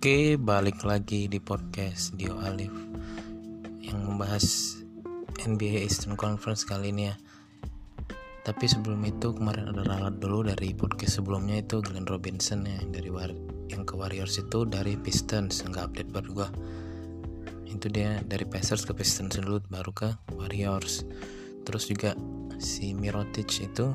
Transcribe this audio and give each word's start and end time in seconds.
Oke, 0.00 0.40
balik 0.40 0.80
lagi 0.88 1.28
di 1.28 1.36
podcast 1.36 2.16
Dio 2.16 2.40
Alif 2.40 2.72
yang 3.84 4.00
membahas 4.00 4.80
NBA 5.44 5.84
Eastern 5.84 6.16
Conference 6.16 6.64
kali 6.64 6.88
ini 6.88 7.12
ya. 7.12 7.20
Tapi 8.40 8.64
sebelum 8.64 8.96
itu 9.04 9.36
kemarin 9.36 9.68
ada 9.68 9.84
ralat 9.84 10.16
dulu 10.16 10.48
dari 10.48 10.72
podcast 10.72 11.20
sebelumnya 11.20 11.60
itu 11.60 11.84
Glenn 11.84 12.08
Robinson 12.08 12.64
ya 12.64 12.80
dari 12.88 13.12
War 13.12 13.28
yang 13.68 13.84
ke 13.84 13.92
Warriors 13.92 14.40
itu 14.40 14.64
dari 14.64 14.96
Pistons 14.96 15.60
nggak 15.68 15.92
update 15.92 16.08
baru 16.08 16.28
gua. 16.32 16.48
Itu 17.68 17.92
dia 17.92 18.24
dari 18.24 18.48
Pacers 18.48 18.88
ke 18.88 18.96
Pistons 18.96 19.36
dulu 19.36 19.60
baru 19.68 19.92
ke 19.92 20.08
Warriors. 20.32 21.04
Terus 21.68 21.92
juga 21.92 22.16
si 22.56 22.96
Mirotic 22.96 23.52
itu 23.60 23.92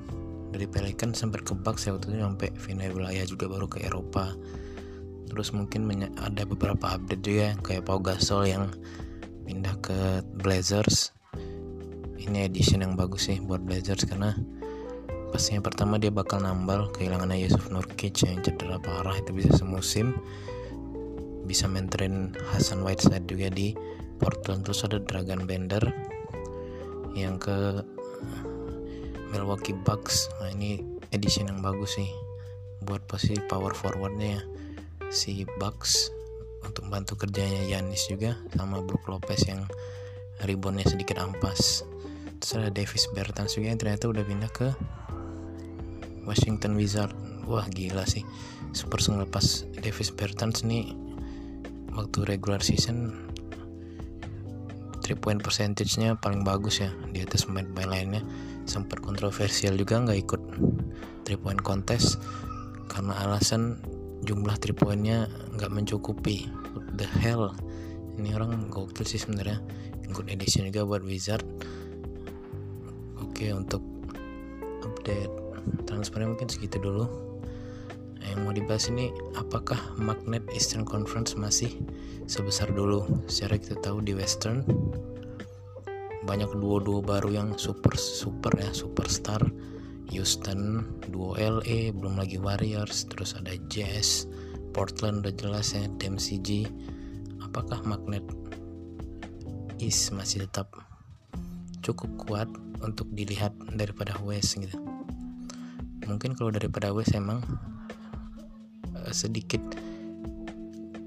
dari 0.54 0.70
Pelicans 0.70 1.18
sampai 1.18 1.42
ke 1.42 1.58
Bucks 1.58 1.90
ya 1.90 1.98
waktu 1.98 2.14
itu 2.14 2.22
sampai 2.22 2.54
final 2.62 2.94
wilayah 2.94 3.26
juga 3.26 3.50
baru 3.50 3.66
ke 3.66 3.82
Eropa 3.82 4.38
terus 5.30 5.52
mungkin 5.52 5.90
ada 6.22 6.44
beberapa 6.46 6.96
update 6.96 7.24
juga 7.26 7.48
kayak 7.66 7.86
Pau 7.86 8.00
Gasol 8.00 8.50
yang 8.50 8.72
pindah 9.46 9.76
ke 9.80 10.26
Blazers. 10.42 11.14
Ini 12.18 12.50
edition 12.50 12.82
yang 12.82 12.98
bagus 12.98 13.30
sih 13.30 13.38
buat 13.38 13.62
Blazers 13.62 14.10
karena 14.10 14.34
pastinya 15.30 15.62
pertama 15.62 16.02
dia 16.02 16.10
bakal 16.10 16.42
nambal 16.42 16.90
kehilangan 16.98 17.38
Yusuf 17.38 17.70
Nurkic 17.70 18.26
yang 18.26 18.42
cedera 18.42 18.82
parah 18.82 19.14
itu 19.22 19.32
bisa 19.32 19.54
semusim. 19.54 20.18
Bisa 21.46 21.70
mentorin 21.70 22.34
Hasan 22.50 22.82
Whiteside 22.82 23.30
juga 23.30 23.54
di 23.54 23.78
Portland. 24.18 24.66
Terus 24.66 24.82
ada 24.90 24.98
Dragon 24.98 25.46
Bender 25.46 25.84
yang 27.14 27.38
ke 27.38 27.86
Milwaukee 29.30 29.78
Bucks. 29.86 30.34
Nah 30.42 30.50
ini 30.50 30.82
edition 31.14 31.54
yang 31.54 31.62
bagus 31.62 32.02
sih 32.02 32.10
buat 32.82 33.06
posisi 33.06 33.38
power 33.46 33.78
forwardnya 33.78 34.42
ya 34.42 34.44
si 35.16 35.48
Bucks 35.56 36.12
untuk 36.60 36.92
bantu 36.92 37.16
kerjanya 37.16 37.72
Yanis 37.72 38.12
juga 38.12 38.36
sama 38.52 38.84
Brook 38.84 39.08
Lopez 39.08 39.48
yang 39.48 39.64
ribonnya 40.44 40.84
sedikit 40.84 41.24
ampas. 41.24 41.88
Terus 42.44 42.52
ada 42.60 42.68
Davis 42.68 43.08
Bertans 43.16 43.56
juga 43.56 43.72
yang 43.72 43.80
ternyata 43.80 44.12
udah 44.12 44.28
pindah 44.28 44.52
ke 44.52 44.76
Washington 46.28 46.76
Wizard. 46.76 47.16
Wah 47.48 47.64
gila 47.72 48.04
sih. 48.04 48.28
Spurs 48.76 49.08
ngelepas 49.08 49.64
Davis 49.80 50.12
Bertans 50.12 50.68
nih 50.68 50.92
waktu 51.96 52.28
regular 52.28 52.60
season 52.60 53.32
3 55.00 55.16
point 55.16 55.40
percentage-nya 55.40 56.20
paling 56.20 56.44
bagus 56.44 56.84
ya 56.84 56.92
di 57.16 57.24
atas 57.24 57.48
pemain-pemain 57.48 57.88
lainnya. 57.88 58.22
Sempat 58.68 59.00
kontroversial 59.00 59.80
juga 59.80 60.04
nggak 60.04 60.20
ikut 60.28 60.42
3 61.24 61.40
point 61.40 61.62
contest 61.64 62.20
karena 62.92 63.16
alasan 63.24 63.80
jumlah 64.24 64.56
3 64.56 64.72
poinnya 64.72 65.28
nggak 65.58 65.72
mencukupi. 65.74 66.48
What 66.72 66.96
the 66.96 67.08
hell? 67.20 67.52
Ini 68.16 68.32
orang 68.38 68.72
gokil 68.72 69.04
sih 69.04 69.20
sebenarnya. 69.20 69.60
Good 70.08 70.32
edition 70.32 70.72
juga 70.72 70.88
buat 70.88 71.04
Wizard. 71.04 71.44
Oke 73.20 73.52
untuk 73.52 73.84
update. 74.86 75.34
Transfernya 75.84 76.32
mungkin 76.32 76.48
segitu 76.48 76.80
dulu. 76.80 77.10
Yang 78.24 78.40
mau 78.42 78.54
dibahas 78.56 78.88
ini 78.88 79.12
apakah 79.36 79.78
magnet 80.00 80.42
Eastern 80.56 80.88
Conference 80.88 81.36
masih 81.36 81.76
sebesar 82.26 82.72
dulu? 82.72 83.04
Secara 83.28 83.60
kita 83.60 83.76
tahu 83.84 84.00
di 84.00 84.16
Western 84.16 84.64
banyak 86.26 86.58
duo-duo 86.58 87.06
baru 87.06 87.30
yang 87.30 87.54
super 87.54 87.94
super 87.94 88.50
ya 88.58 88.74
superstar 88.74 89.46
Houston 90.14 90.86
duo 91.10 91.34
LA 91.38 91.90
belum 91.96 92.20
lagi 92.20 92.38
Warriors 92.38 93.10
terus 93.10 93.34
ada 93.34 93.56
Jazz 93.72 94.30
Portland 94.76 95.24
udah 95.24 95.34
jelas 95.34 95.72
ya 95.72 95.88
DMCG 95.98 96.68
apakah 97.42 97.80
magnet 97.88 98.26
East 99.80 100.12
masih 100.12 100.44
tetap 100.48 100.72
cukup 101.80 102.12
kuat 102.28 102.50
untuk 102.82 103.08
dilihat 103.14 103.54
daripada 103.76 104.18
West 104.24 104.58
gitu? 104.58 104.76
Mungkin 106.08 106.34
kalau 106.34 106.52
daripada 106.52 106.92
West 106.96 107.14
emang 107.14 107.44
uh, 108.96 109.12
sedikit 109.14 109.62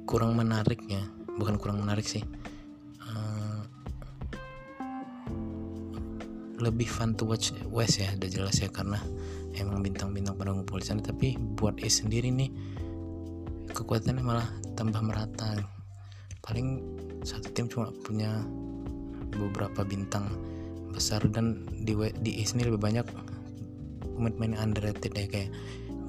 kurang 0.05 0.37
menariknya. 0.37 1.05
Bukan 1.39 1.57
kurang 1.61 1.85
menarik 1.85 2.03
sih 2.03 2.25
lebih 6.59 6.91
fun 6.91 7.15
to 7.15 7.25
watch 7.25 7.55
West 7.71 8.03
ya 8.03 8.11
udah 8.19 8.31
jelas 8.31 8.59
ya 8.59 8.69
karena 8.71 8.99
emang 9.55 9.83
bintang-bintang 9.83 10.35
pada 10.35 10.51
ngumpul 10.55 10.83
di 10.83 10.87
sana. 10.87 11.03
Tapi 11.03 11.39
buat 11.39 11.79
East 11.83 12.07
sendiri 12.07 12.31
nih 12.35 12.51
kekuatannya 13.71 14.23
malah 14.23 14.49
tambah 14.75 15.01
merata. 15.03 15.59
Paling 16.43 16.83
satu 17.23 17.51
tim 17.55 17.71
cuma 17.71 17.95
punya 18.03 18.43
beberapa 19.35 19.85
bintang 19.87 20.31
besar 20.91 21.23
dan 21.31 21.69
di 21.85 21.95
di 22.25 22.43
East 22.43 22.59
ini 22.59 22.67
lebih 22.67 22.81
banyak 22.81 23.07
pemain-pemain 24.19 24.59
underrated 24.59 25.15
ya 25.15 25.27
kayak 25.31 25.51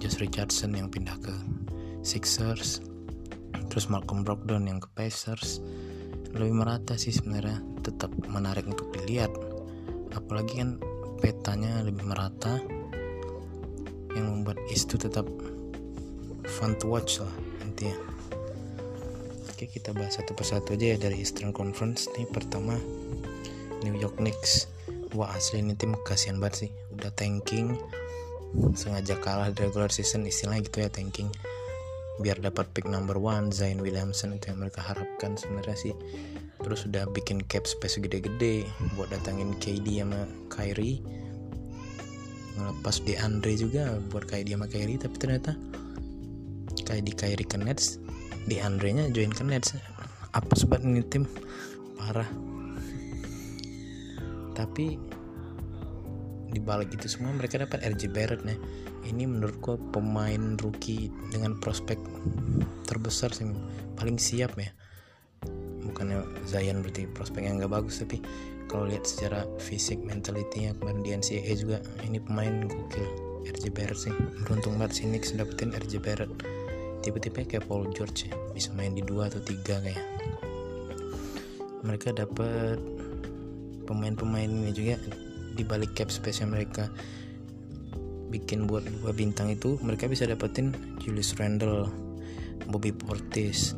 Josh 0.01 0.17
Richardson 0.17 0.73
yang 0.73 0.89
pindah 0.89 1.19
ke 1.21 1.33
Sixers 2.01 2.81
terus 3.69 3.85
Malcolm 3.91 4.25
Brogdon 4.25 4.65
yang 4.65 4.81
ke 4.81 4.89
Pacers. 4.97 5.61
Lebih 6.33 6.61
merata 6.61 6.97
sih 6.97 7.13
sebenarnya 7.13 7.61
tetap 7.85 8.09
menarik 8.29 8.65
untuk 8.65 8.89
dilihat 8.93 9.29
apalagi 10.13 10.61
kan 10.61 10.81
petanya 11.19 11.83
lebih 11.83 12.05
merata 12.07 12.61
yang 14.15 14.25
membuat 14.25 14.57
East 14.71 14.89
itu 14.89 15.09
tetap 15.09 15.27
fun 16.47 16.73
to 16.81 16.89
watch 16.89 17.21
lah 17.21 17.33
intinya 17.61 18.09
oke 19.59 19.75
kita 19.75 19.91
bahas 19.91 20.15
satu 20.15 20.31
persatu 20.31 20.71
aja 20.71 20.95
ya 20.95 20.97
dari 20.97 21.19
Eastern 21.19 21.51
Conference. 21.51 22.07
Nih 22.15 22.23
pertama 22.31 22.79
New 23.83 23.91
York 23.91 24.15
Knicks. 24.15 24.71
Wah 25.11 25.35
asli 25.35 25.59
ini 25.59 25.75
tim 25.75 25.99
kasihan 26.07 26.39
banget 26.39 26.55
sih. 26.63 26.71
Udah 26.95 27.11
tanking 27.11 27.75
sengaja 28.71 29.19
kalah 29.19 29.51
di 29.51 29.67
regular 29.67 29.91
season 29.91 30.23
istilahnya 30.23 30.63
gitu 30.63 30.79
ya 30.79 30.87
tanking. 30.87 31.27
Biar 32.23 32.39
dapat 32.39 32.71
pick 32.71 32.87
number 32.87 33.19
one 33.19 33.51
Zion 33.51 33.83
Williamson 33.83 34.31
itu 34.31 34.47
yang 34.47 34.63
mereka 34.63 34.79
harapkan 34.79 35.35
sebenarnya 35.35 35.75
sih 35.75 35.93
terus 36.59 36.83
udah 36.85 37.07
bikin 37.15 37.39
cap 37.47 37.63
space 37.63 37.99
gede-gede 38.03 38.67
buat 38.95 39.09
datangin 39.11 39.55
KD 39.57 40.03
sama 40.03 40.27
Kyrie. 40.51 40.99
Ngelepas 42.59 42.99
di 43.07 43.15
Andre 43.15 43.53
juga 43.55 43.95
buat 44.11 44.27
KD 44.27 44.55
sama 44.55 44.67
Kyrie 44.67 44.99
tapi 44.99 45.15
ternyata 45.15 45.55
KD 46.83 47.15
Kyrie 47.15 47.47
ke 47.47 47.55
Nets 47.55 48.01
di 48.47 48.59
Andre 48.59 48.91
nya 48.91 49.05
join 49.11 49.31
ke 49.31 49.43
Nets. 49.45 49.75
Apa 50.35 50.53
sebab 50.53 50.83
ini 50.83 51.01
tim. 51.07 51.23
Parah. 51.95 52.27
Tapi 54.55 54.99
di 56.49 56.59
balik 56.59 56.91
itu 56.97 57.05
semua 57.05 57.31
mereka 57.31 57.61
dapat 57.61 57.85
RJ 57.85 58.09
Barrett 58.09 58.41
nih 58.41 58.57
ini 59.05 59.29
menurutku 59.29 59.77
pemain 59.93 60.57
rookie 60.59 61.13
dengan 61.29 61.55
prospek 61.61 61.97
terbesar 62.89 63.29
sih 63.31 63.47
paling 63.95 64.17
siap 64.17 64.57
ya 64.57 64.69
bukannya 65.89 66.21
Zion 66.45 66.85
berarti 66.85 67.09
prospeknya 67.09 67.57
nggak 67.59 67.73
bagus 67.73 68.01
tapi 68.01 68.21
kalau 68.69 68.85
lihat 68.85 69.03
secara 69.03 69.49
fisik 69.57 69.97
mentalitinya 70.05 70.77
kemarin 70.77 71.01
di 71.01 71.09
NCAA 71.17 71.53
juga 71.57 71.77
ini 72.05 72.21
pemain 72.21 72.69
gokil 72.69 73.29
RJ 73.49 73.73
Barrett 73.73 73.97
sih. 73.97 74.13
Beruntung 74.45 74.77
banget 74.77 75.01
si 75.01 75.03
Knicks 75.09 75.33
dapetin 75.33 75.73
RJ 75.73 75.93
Barrett. 76.05 76.31
Tipe-tipe 77.01 77.47
kayak 77.47 77.65
Paul 77.65 77.89
George 77.95 78.29
ya 78.29 78.33
bisa 78.51 78.69
main 78.75 78.93
di 78.93 79.01
dua 79.01 79.31
atau 79.31 79.41
tiga 79.41 79.81
kayak. 79.81 80.03
Mereka 81.81 82.13
dapat 82.13 82.77
pemain-pemain 83.87 84.51
ini 84.51 84.69
juga 84.75 84.99
di 85.55 85.63
balik 85.65 85.95
cap 85.97 86.11
space 86.11 86.43
yang 86.45 86.53
mereka 86.53 86.91
bikin 88.29 88.69
buat 88.69 88.85
dua 89.01 89.09
bintang 89.15 89.49
itu 89.49 89.81
mereka 89.81 90.05
bisa 90.05 90.29
dapetin 90.29 90.75
Julius 91.01 91.33
Randle, 91.39 91.89
Bobby 92.69 92.93
Portis, 92.93 93.73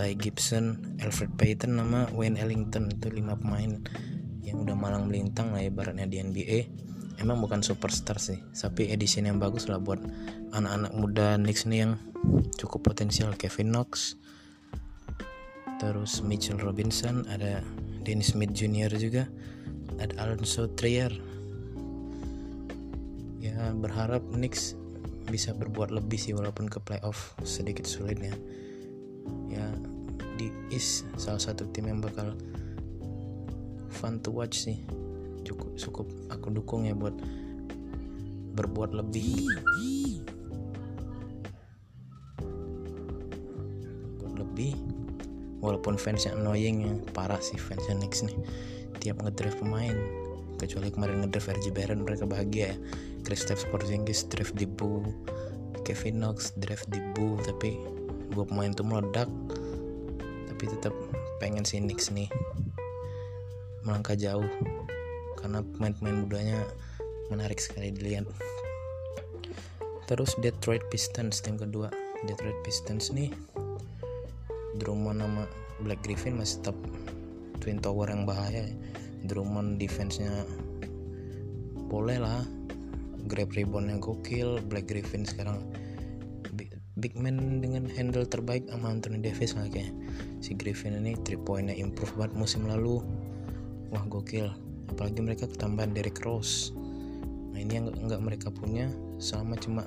Ty 0.00 0.16
Gibson, 0.16 0.96
Alfred 1.04 1.36
Payton 1.36 1.76
nama 1.76 2.08
Wayne 2.16 2.40
Ellington. 2.40 2.88
Itu 2.88 3.12
lima 3.12 3.36
pemain 3.36 3.84
yang 4.40 4.64
udah 4.64 4.72
malang 4.72 5.12
melintang 5.12 5.52
lah 5.52 5.60
ibaratnya 5.60 6.08
di 6.08 6.24
NBA 6.24 6.58
emang 7.20 7.44
bukan 7.44 7.60
superstar 7.60 8.16
sih 8.16 8.40
tapi 8.56 8.88
edition 8.88 9.28
yang 9.28 9.36
bagus 9.36 9.68
lah 9.68 9.76
buat 9.76 10.00
anak-anak 10.56 10.92
muda 10.96 11.36
Knicks 11.36 11.68
nih 11.68 11.84
yang 11.84 11.92
cukup 12.56 12.90
potensial. 12.90 13.36
Kevin 13.36 13.76
Knox 13.76 14.16
terus 15.76 16.24
Mitchell 16.24 16.56
Robinson 16.56 17.28
ada 17.28 17.60
Dennis 18.00 18.32
Smith 18.32 18.56
Jr 18.56 18.96
juga 18.96 19.28
ada 20.00 20.16
Alonso 20.24 20.72
Trier. 20.72 21.12
Ya 23.36 23.72
berharap 23.76 24.24
Knicks 24.32 24.72
bisa 25.28 25.52
berbuat 25.52 25.92
lebih 25.92 26.16
sih 26.16 26.32
walaupun 26.32 26.72
ke 26.72 26.80
playoff 26.80 27.36
sedikit 27.44 27.84
sulit 27.84 28.16
ya 28.16 28.32
ya 29.50 29.66
di 30.40 30.48
East 30.72 31.04
salah 31.20 31.40
satu 31.40 31.68
tim 31.68 31.90
yang 31.90 32.00
bakal 32.00 32.32
fun 33.90 34.22
to 34.24 34.32
watch 34.32 34.64
sih. 34.64 34.80
Cukup 35.44 35.76
cukup 35.76 36.06
aku 36.32 36.48
dukung 36.54 36.86
ya 36.88 36.94
buat 36.96 37.14
berbuat 38.56 38.96
lebih. 38.96 39.44
Buat 44.22 44.34
lebih. 44.40 44.74
Walaupun 45.60 46.00
fansnya 46.00 46.32
annoying 46.32 46.88
ya 46.88 46.92
parah 47.12 47.40
sih 47.42 47.60
fansnya 47.60 48.00
Knicks 48.00 48.24
nih. 48.24 48.38
Tiap 49.04 49.20
ngedraft 49.20 49.60
pemain 49.60 49.96
kecuali 50.56 50.92
kemarin 50.92 51.24
ngedraft 51.24 51.56
RJ 51.56 51.66
Barrett 51.72 52.00
mereka 52.00 52.24
bahagia 52.24 52.72
ya. 52.72 52.76
Kristaps 53.20 53.68
Porzingis 53.68 54.24
draft 54.32 54.56
di 54.56 54.64
Bu 54.64 55.04
Kevin 55.84 56.24
Knox 56.24 56.56
draft 56.56 56.88
di 56.88 57.00
Bu 57.12 57.36
tapi 57.44 57.99
dua 58.30 58.46
pemain 58.46 58.70
itu 58.70 58.86
meledak 58.86 59.28
tapi 60.48 60.64
tetap 60.70 60.94
pengen 61.42 61.64
si 61.64 61.80
Knicks 61.80 62.12
nih 62.12 62.28
melangkah 63.82 64.14
jauh 64.14 64.46
karena 65.40 65.64
pemain-pemain 65.64 66.16
mudanya 66.20 66.58
menarik 67.32 67.56
sekali 67.62 67.94
dilihat. 67.94 68.28
Terus 70.04 70.36
Detroit 70.42 70.84
Pistons 70.90 71.40
tim 71.40 71.56
kedua. 71.56 71.88
Detroit 72.28 72.60
Pistons 72.60 73.14
nih 73.16 73.32
Drummond 74.76 75.24
nama 75.24 75.48
Black 75.80 76.04
Griffin 76.04 76.36
masih 76.36 76.60
tetap 76.60 76.76
Twin 77.64 77.80
Tower 77.80 78.12
yang 78.12 78.28
bahaya. 78.28 78.68
Drummond 79.24 79.80
defense-nya 79.80 80.44
boleh 81.88 82.20
lah 82.20 82.44
grab 83.24 83.52
reboundnya 83.52 83.96
gokil 83.96 84.60
Black 84.68 84.88
Griffin 84.88 85.24
sekarang 85.24 85.60
big 87.00 87.16
man 87.16 87.64
dengan 87.64 87.88
handle 87.88 88.28
terbaik 88.28 88.68
sama 88.68 88.92
Anthony 88.92 89.24
Davis 89.24 89.56
lah 89.56 89.66
kayaknya. 89.72 89.96
Si 90.44 90.52
Griffin 90.52 91.00
ini 91.00 91.16
3 91.16 91.40
pointnya 91.40 91.72
improve 91.72 92.12
banget 92.20 92.36
musim 92.36 92.68
lalu. 92.68 93.00
Wah 93.88 94.04
gokil. 94.04 94.52
Apalagi 94.92 95.24
mereka 95.24 95.48
ketambahan 95.48 95.96
Derek 95.96 96.20
Rose. 96.22 96.76
Nah 97.50 97.58
ini 97.58 97.80
yang 97.80 97.90
nggak 97.90 98.22
mereka 98.22 98.48
punya 98.52 98.92
sama 99.16 99.56
cuma 99.56 99.82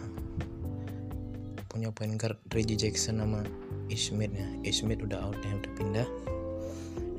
punya 1.69 1.89
point 1.89 2.17
guard 2.17 2.37
Reggie 2.53 2.77
Jackson 2.77 3.21
sama 3.21 3.45
Ishmit 3.93 4.33
ya. 4.33 4.47
Ishmit 4.65 5.05
udah 5.05 5.21
out 5.29 5.37
ya 5.45 5.53
udah 5.53 5.71
pindah. 5.77 6.07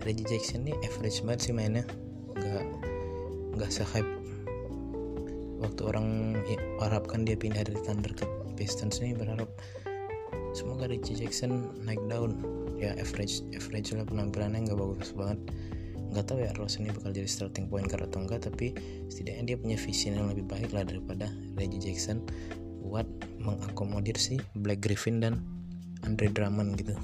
Reggie 0.05 0.27
Jackson 0.29 0.69
ini 0.69 0.75
average 0.85 1.23
banget 1.25 1.41
sih 1.49 1.55
mainnya. 1.55 1.87
Nggak 2.35 2.67
nggak 3.57 3.71
sehype. 3.71 4.11
Waktu 5.63 5.81
orang 5.87 6.37
harapkan 6.83 7.25
dia 7.25 7.39
pindah 7.41 7.65
dari 7.65 7.81
Thunder 7.81 8.13
ke 8.13 8.29
Pistons 8.55 9.03
ini 9.03 9.15
berharap 9.15 9.51
semoga 10.55 10.87
Reggie 10.87 11.19
Jackson 11.19 11.75
naik 11.83 12.01
down 12.07 12.39
ya 12.79 12.95
average 12.99 13.43
average 13.55 13.95
lah 13.95 14.07
penampilannya 14.07 14.71
nggak 14.71 14.79
bagus 14.79 15.11
banget. 15.15 15.39
Nggak 16.15 16.25
tahu 16.31 16.39
ya 16.47 16.51
Rose 16.55 16.79
ini 16.79 16.95
bakal 16.95 17.11
jadi 17.11 17.27
starting 17.27 17.67
point 17.67 17.91
guard 17.91 18.07
atau 18.07 18.23
enggak 18.23 18.47
tapi 18.47 18.71
setidaknya 19.11 19.55
dia 19.55 19.57
punya 19.59 19.75
vision 19.75 20.15
yang 20.15 20.31
lebih 20.31 20.47
baik 20.47 20.71
lah 20.71 20.87
daripada 20.87 21.27
Reggie 21.59 21.83
Jackson 21.83 22.23
buat 22.87 23.07
mengakomodir 23.43 24.15
si 24.15 24.39
Black 24.55 24.79
Griffin 24.79 25.19
dan 25.19 25.43
Andre 26.07 26.31
Drummond 26.31 26.79
gitu. 26.79 26.95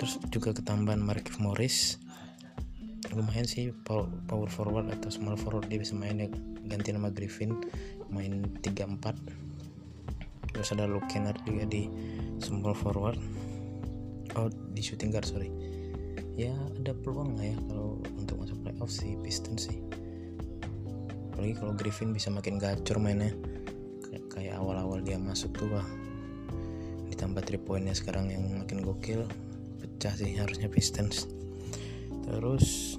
Terus 0.00 0.18
juga 0.34 0.56
ketambahan 0.56 0.98
Markif 0.98 1.38
Morris. 1.38 2.02
Lumayan 3.14 3.46
sih 3.46 3.70
power 3.86 4.50
forward 4.50 4.90
atau 4.90 5.12
small 5.12 5.38
forward 5.38 5.70
dia 5.70 5.78
bisa 5.78 5.94
main 5.94 6.18
ya. 6.18 6.26
Ganti 6.66 6.90
nama 6.90 7.14
Griffin 7.14 7.54
main 8.10 8.42
3-4 8.58 9.49
terus 10.50 10.74
ada 10.74 10.84
Luke 10.86 11.06
Kennard 11.06 11.38
juga 11.46 11.64
di 11.66 11.86
small 12.42 12.74
forward. 12.74 13.18
Oh 14.38 14.50
di 14.74 14.82
shooting 14.82 15.10
guard 15.10 15.26
sorry. 15.26 15.50
Ya 16.38 16.54
ada 16.80 16.94
peluang 16.94 17.36
lah 17.36 17.46
ya 17.52 17.58
kalau 17.68 18.00
untuk 18.16 18.40
masuk 18.40 18.58
playoff 18.64 18.90
si 18.90 19.18
Pistons 19.20 19.68
sih. 19.70 19.78
Apalagi 21.30 21.54
kalau 21.58 21.72
Griffin 21.76 22.14
bisa 22.14 22.28
makin 22.32 22.56
gacor 22.60 23.00
mainnya. 23.02 23.34
Kayak, 24.04 24.24
kayak 24.32 24.54
awal-awal 24.58 25.02
dia 25.02 25.18
masuk 25.18 25.52
tuh 25.56 25.68
wah. 25.70 25.86
Ditambah 27.10 27.42
3 27.44 27.60
poinnya 27.60 27.94
sekarang 27.94 28.30
yang 28.32 28.44
makin 28.56 28.82
gokil. 28.82 29.26
Pecah 29.80 30.14
sih 30.16 30.36
harusnya 30.38 30.70
Pistons. 30.72 31.28
Terus 32.24 32.96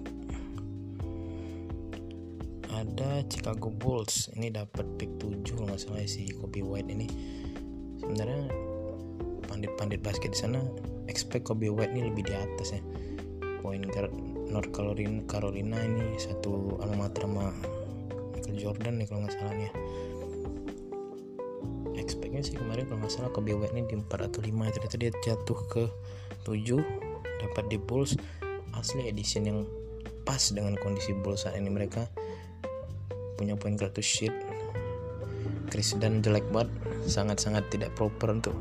ada 2.72 3.24
Chicago 3.26 3.72
Bulls. 3.72 4.30
Ini 4.36 4.54
dapat 4.54 4.86
pick 5.00 5.18
7 5.18 5.42
kalau 5.56 5.72
nggak 5.72 5.82
salah 5.82 6.06
si 6.06 6.30
Kobe 6.36 6.62
White 6.62 6.92
ini 6.92 7.08
sebenarnya 8.12 8.52
pandit-pandit 9.48 10.04
basket 10.04 10.36
di 10.36 10.40
sana 10.44 10.60
expect 11.08 11.48
Kobe 11.48 11.72
White 11.72 11.96
ini 11.96 12.12
lebih 12.12 12.28
di 12.28 12.36
atas 12.36 12.76
ya. 12.76 12.84
Point 13.64 13.88
guard 13.88 14.12
North 14.52 14.68
Carolina, 14.76 15.24
Carolina 15.32 15.80
ini 15.80 16.20
satu 16.20 16.76
alma 16.84 17.08
mater 17.08 17.24
sama 17.24 17.56
Michael 18.36 18.60
Jordan 18.60 19.00
nih 19.00 19.08
kalau 19.08 19.24
nggak 19.24 19.36
salah 19.40 19.54
nih 19.56 19.64
ya. 19.64 19.74
Expectnya 22.04 22.44
sih 22.44 22.60
kemarin 22.60 22.84
kalau 22.92 23.00
nggak 23.00 23.16
salah 23.16 23.32
Kobe 23.32 23.56
White 23.56 23.72
ini 23.80 23.88
di 23.88 23.96
4 23.96 24.28
atau 24.28 24.44
5 24.44 24.76
ternyata 24.76 24.96
dia 25.00 25.12
jatuh 25.24 25.60
ke 25.72 25.84
7 26.44 26.84
dapat 27.48 27.64
di 27.72 27.80
Bulls. 27.80 28.20
Asli 28.76 29.08
edition 29.08 29.48
yang 29.48 29.64
pas 30.28 30.52
dengan 30.52 30.76
kondisi 30.84 31.16
Bulls 31.16 31.48
saat 31.48 31.56
ini. 31.56 31.72
Mereka 31.72 32.12
punya 33.40 33.56
point 33.56 33.80
guard 33.80 33.96
to 33.96 34.04
shit 34.04 34.36
Chris 35.72 35.96
dan 35.96 36.20
jelek 36.20 36.44
banget 36.52 36.68
sangat-sangat 37.06 37.70
tidak 37.74 37.94
proper 37.98 38.34
untuk 38.34 38.56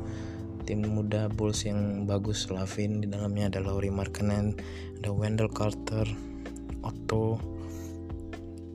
tim 0.65 0.85
muda 0.85 1.27
Bulls 1.27 1.65
yang 1.65 2.05
bagus. 2.05 2.47
Lavin 2.53 3.01
di 3.01 3.07
dalamnya 3.09 3.49
ada 3.51 3.59
Laurie 3.59 3.93
Markkanen 3.93 4.55
ada 5.01 5.09
Wendell 5.09 5.49
Carter 5.49 6.05
Otto. 6.85 7.37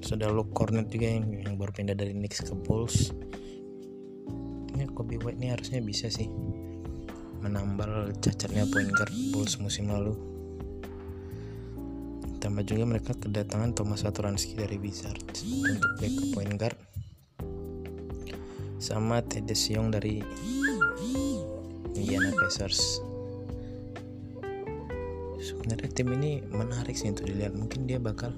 Ada 0.06 0.30
Luke 0.30 0.54
Cornet 0.54 0.86
juga 0.86 1.10
yang, 1.10 1.34
yang 1.34 1.54
baru 1.58 1.74
pindah 1.74 1.98
dari 1.98 2.14
Knicks 2.14 2.46
ke 2.46 2.54
Bulls. 2.54 3.10
Ini 4.70 4.86
Kobe 4.94 5.18
White 5.18 5.42
ini 5.42 5.50
harusnya 5.50 5.82
bisa 5.82 6.06
sih 6.06 6.30
menambal 7.42 8.14
cacatnya 8.22 8.70
point 8.70 8.86
guard 8.94 9.10
Bulls 9.34 9.58
musim 9.58 9.90
lalu. 9.90 10.14
Tambah 12.38 12.62
juga 12.62 12.86
mereka 12.86 13.18
kedatangan 13.18 13.74
Thomas 13.74 14.06
Satoransky 14.06 14.54
dari 14.54 14.78
Wizards 14.78 15.42
untuk 15.42 15.90
backup 15.98 16.28
point 16.38 16.54
guard 16.54 16.78
sama 18.76 19.24
Tedes 19.24 19.68
Young 19.72 19.92
dari 19.92 20.20
Indiana 21.96 22.30
Pacers. 22.36 23.00
Sebenarnya 25.40 25.88
tim 25.94 26.10
ini 26.16 26.42
menarik 26.50 26.98
sih 26.98 27.08
untuk 27.08 27.30
dilihat. 27.30 27.54
Mungkin 27.54 27.88
dia 27.88 28.02
bakal 28.02 28.34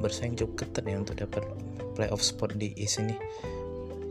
bersaing 0.00 0.34
cukup 0.36 0.66
ketat 0.66 0.84
ya 0.88 0.98
untuk 0.98 1.16
dapat 1.20 1.44
playoff 1.94 2.20
spot 2.20 2.56
di 2.56 2.74
East 2.76 3.00
ini. 3.00 3.14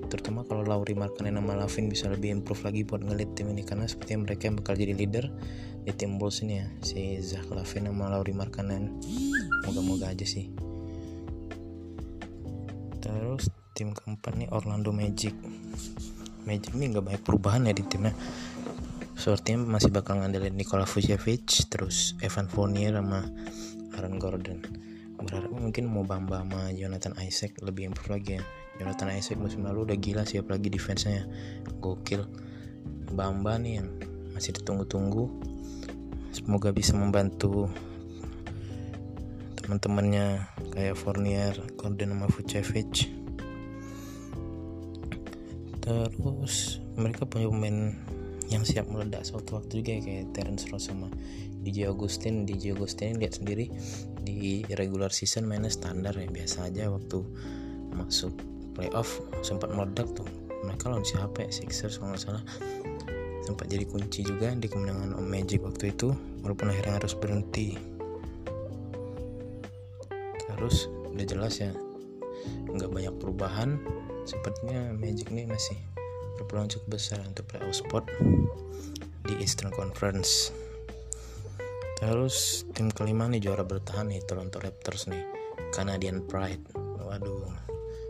Terutama 0.10 0.42
kalau 0.48 0.66
Lauri 0.66 0.98
Markkanen 0.98 1.38
sama 1.38 1.54
Lavin 1.54 1.86
bisa 1.86 2.10
lebih 2.10 2.34
improve 2.34 2.66
lagi 2.66 2.82
buat 2.82 3.06
ngelit 3.06 3.38
tim 3.38 3.54
ini. 3.54 3.62
Karena 3.62 3.86
sepertinya 3.86 4.26
mereka 4.26 4.50
yang 4.50 4.58
bakal 4.58 4.74
jadi 4.74 4.94
leader 4.98 5.26
di 5.86 5.92
tim 5.94 6.18
Bulls 6.18 6.42
ini 6.42 6.64
ya. 6.64 6.68
Si 6.82 7.22
Zach 7.22 7.46
Lavin 7.54 7.92
sama 7.92 8.10
Lauri 8.10 8.34
Markkanen. 8.34 9.04
Moga-moga 9.70 10.10
aja 10.10 10.26
sih. 10.26 10.50
Terus 13.04 13.59
tim 13.80 13.96
keempat 13.96 14.36
nih 14.36 14.52
Orlando 14.52 14.92
Magic. 14.92 15.32
Magic 16.44 16.76
ini 16.76 16.92
nggak 16.92 17.06
banyak 17.08 17.24
perubahan 17.24 17.64
ya 17.64 17.72
di 17.72 17.88
timnya. 17.88 18.12
Sepertinya 19.16 19.80
masih 19.80 19.88
bakal 19.88 20.20
ngandelin 20.20 20.52
Nikola 20.52 20.84
Vucevic 20.84 21.72
terus 21.72 22.12
Evan 22.20 22.52
Fournier 22.52 23.00
sama 23.00 23.24
Aaron 23.96 24.20
Gordon. 24.20 24.60
Berharap 25.16 25.56
mungkin 25.56 25.88
mau 25.88 26.04
Bamba 26.04 26.44
sama 26.44 26.76
Jonathan 26.76 27.16
Isaac 27.24 27.56
lebih 27.64 27.88
improve 27.88 28.20
lagi 28.20 28.32
ya. 28.36 28.44
Jonathan 28.84 29.16
Isaac 29.16 29.40
musim 29.40 29.64
lalu 29.64 29.88
udah 29.88 29.96
gila 29.96 30.28
sih 30.28 30.44
apalagi 30.44 30.68
defense-nya. 30.68 31.24
Gokil. 31.80 32.28
Bamba 33.16 33.64
nih 33.64 33.80
yang 33.80 33.88
masih 34.36 34.60
ditunggu-tunggu. 34.60 35.32
Semoga 36.36 36.76
bisa 36.76 37.00
membantu 37.00 37.72
teman-temannya 39.56 40.44
kayak 40.76 41.00
Fournier, 41.00 41.56
Gordon 41.80 42.12
sama 42.12 42.28
Vucevic 42.28 43.19
terus 45.90 46.78
mereka 46.94 47.26
punya 47.26 47.50
pemain 47.50 47.98
yang 48.50 48.62
siap 48.62 48.86
meledak 48.90 49.26
suatu 49.26 49.58
waktu 49.58 49.82
juga 49.82 49.98
ya, 49.98 50.02
kayak 50.06 50.26
Terence 50.38 50.70
Ross 50.70 50.90
sama 50.90 51.10
DJ 51.66 51.90
Augustin 51.90 52.46
DJ 52.46 52.78
Augustin 52.78 53.18
lihat 53.18 53.42
sendiri 53.42 53.74
di 54.22 54.62
regular 54.78 55.10
season 55.10 55.50
mainnya 55.50 55.74
standar 55.74 56.14
ya 56.14 56.30
biasa 56.30 56.70
aja 56.70 56.90
waktu 56.94 57.26
masuk 57.94 58.34
playoff 58.80 59.20
sempat 59.44 59.74
meledak 59.76 60.08
tuh. 60.16 60.24
Mereka 60.64 60.88
lawan 60.88 61.04
siapa 61.04 61.44
ya? 61.44 61.50
Sixers 61.52 62.00
kalau 62.00 62.16
nggak 62.16 62.24
salah. 62.24 62.44
Sempat 63.44 63.68
jadi 63.68 63.84
kunci 63.84 64.24
juga 64.24 64.56
di 64.56 64.72
kemenangan 64.72 65.20
Om 65.20 65.26
Magic 65.28 65.60
waktu 65.66 65.92
itu 65.92 66.16
walaupun 66.46 66.72
akhirnya 66.72 67.04
harus 67.04 67.14
berhenti. 67.18 67.76
Terus 70.48 70.88
udah 71.12 71.26
jelas 71.28 71.60
ya 71.60 71.72
nggak 72.72 72.88
banyak 72.88 73.14
perubahan 73.20 73.80
sepertinya 74.30 74.94
Magic 74.94 75.34
nih 75.34 75.50
masih 75.50 75.74
berpeluang 76.38 76.70
cukup 76.70 77.02
besar 77.02 77.18
untuk 77.26 77.50
playoff 77.50 77.82
spot 77.82 78.06
di 79.26 79.34
Eastern 79.42 79.74
Conference. 79.74 80.54
Terus 81.98 82.64
tim 82.78 82.94
kelima 82.94 83.26
nih 83.26 83.42
juara 83.42 83.66
bertahan 83.66 84.14
nih 84.14 84.22
Toronto 84.30 84.62
Raptors 84.62 85.10
nih. 85.10 85.26
Canadian 85.74 86.26
Pride. 86.30 86.62
Waduh 86.78 87.50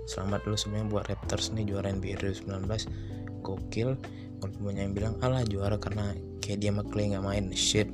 selamat 0.09 0.41
dulu 0.43 0.57
semuanya 0.57 0.87
buat 0.91 1.05
Raptors 1.07 1.55
nih 1.55 1.71
juara 1.71 1.87
NBA 1.87 2.19
2019 2.19 3.39
gokil. 3.39 3.95
Walaupun 4.43 4.61
banyak 4.61 4.83
yang 4.91 4.95
bilang 4.95 5.15
alah 5.23 5.43
juara 5.47 5.79
karena 5.79 6.15
kayak 6.43 6.59
dia 6.59 6.71
McClay 6.75 7.15
nggak 7.15 7.23
main. 7.23 7.45
Shit. 7.55 7.87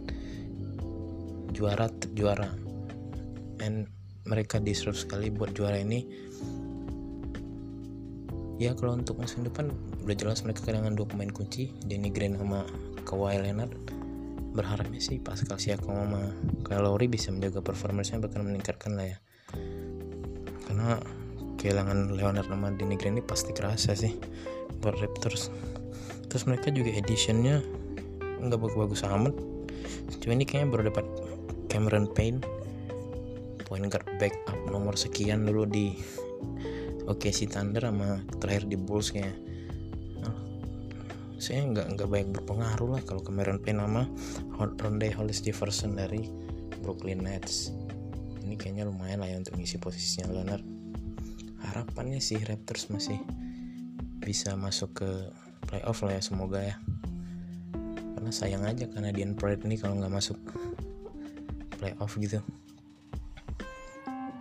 Juara 1.53 1.87
juara. 2.17 2.49
And 3.61 3.87
mereka 4.25 4.57
deserve 4.57 4.97
sekali 4.97 5.29
buat 5.29 5.53
juara 5.53 5.79
ini 5.79 6.03
ya 8.55 8.71
kalau 8.75 8.95
untuk 8.95 9.19
musim 9.19 9.43
depan 9.43 9.71
udah 10.07 10.15
jelas 10.15 10.43
mereka 10.47 10.63
kehilangan 10.63 10.95
dua 10.95 11.07
pemain 11.09 11.31
kunci 11.31 11.75
Danny 11.83 12.07
Green 12.11 12.39
sama 12.39 12.63
Kawhi 13.03 13.43
Leonard. 13.43 13.73
Berharapnya 14.55 15.03
sih 15.03 15.19
Pascal 15.19 15.59
Siakam 15.59 15.91
sama 15.91 16.31
Kyle 16.63 16.79
Lowry 16.79 17.11
bisa 17.11 17.27
menjaga 17.35 17.59
performanya 17.59 18.23
bahkan 18.23 18.47
meningkatkan 18.47 18.95
lah 18.95 19.07
ya. 19.11 19.17
Karena 20.65 20.95
kehilangan 21.59 22.15
Leonard 22.15 22.47
sama 22.47 22.71
Danny 22.71 22.95
Green 22.95 23.19
ini 23.19 23.23
pasti 23.23 23.51
kerasa 23.51 23.91
sih 23.91 24.15
buat 24.79 24.95
Raptors. 25.03 25.51
Terus 26.31 26.43
mereka 26.47 26.71
juga 26.71 26.95
editionnya 26.95 27.59
nggak 28.39 28.59
bagus-bagus 28.59 29.03
amat. 29.11 29.35
Cuma 30.23 30.31
ini 30.39 30.47
kayaknya 30.47 30.71
baru 30.71 30.83
dapat 30.93 31.05
Cameron 31.67 32.07
Payne 32.15 32.39
point 33.65 33.89
guard 33.89 34.05
backup 34.21 34.55
nomor 34.69 34.93
sekian 34.95 35.43
dulu 35.43 35.65
di 35.65 35.97
Oke 37.05 37.29
si 37.29 37.45
Thunder 37.45 37.85
sama 37.85 38.17
terakhir 38.41 38.65
di 38.65 38.77
Bulls 38.77 39.13
kayak 39.13 39.37
oh, 40.25 40.37
saya 41.37 41.61
nggak 41.61 41.93
nggak 41.93 42.09
baik 42.09 42.27
berpengaruh 42.33 42.97
lah 42.97 43.01
kalau 43.05 43.21
kemarin 43.21 43.61
Payne 43.61 43.85
sama 43.85 44.09
Ronde 44.57 45.13
Hollis 45.13 45.45
Jefferson 45.45 45.93
dari 45.93 46.25
Brooklyn 46.81 47.21
Nets. 47.21 47.69
Ini 48.41 48.57
kayaknya 48.57 48.89
lumayan 48.89 49.21
lah 49.21 49.29
ya 49.29 49.37
untuk 49.37 49.57
ngisi 49.57 49.77
posisinya 49.77 50.33
Leonard. 50.33 50.65
Harapannya 51.61 52.17
sih 52.21 52.41
Raptors 52.41 52.89
masih 52.89 53.17
bisa 54.21 54.57
masuk 54.57 55.01
ke 55.01 55.09
playoff 55.69 56.01
lah 56.01 56.17
ya 56.17 56.21
semoga 56.25 56.61
ya. 56.61 56.75
Karena 58.17 58.31
sayang 58.33 58.65
aja 58.65 58.89
karena 58.89 59.13
Dian 59.13 59.37
Pride 59.37 59.61
ini 59.65 59.77
kalau 59.77 60.01
nggak 60.01 60.13
masuk 60.13 60.37
playoff 61.77 62.17
gitu. 62.17 62.41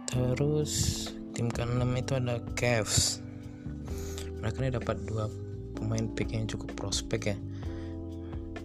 Terus 0.09 1.13
tim 1.35 1.51
ke-6 1.51 1.83
itu 1.99 2.13
ada 2.15 2.39
Cavs 2.55 3.19
mereka 4.39 4.57
ini 4.63 4.71
dapat 4.71 4.97
dua 5.05 5.27
pemain 5.75 6.07
pick 6.15 6.31
yang 6.31 6.47
cukup 6.47 6.71
prospek 6.79 7.35
ya 7.35 7.37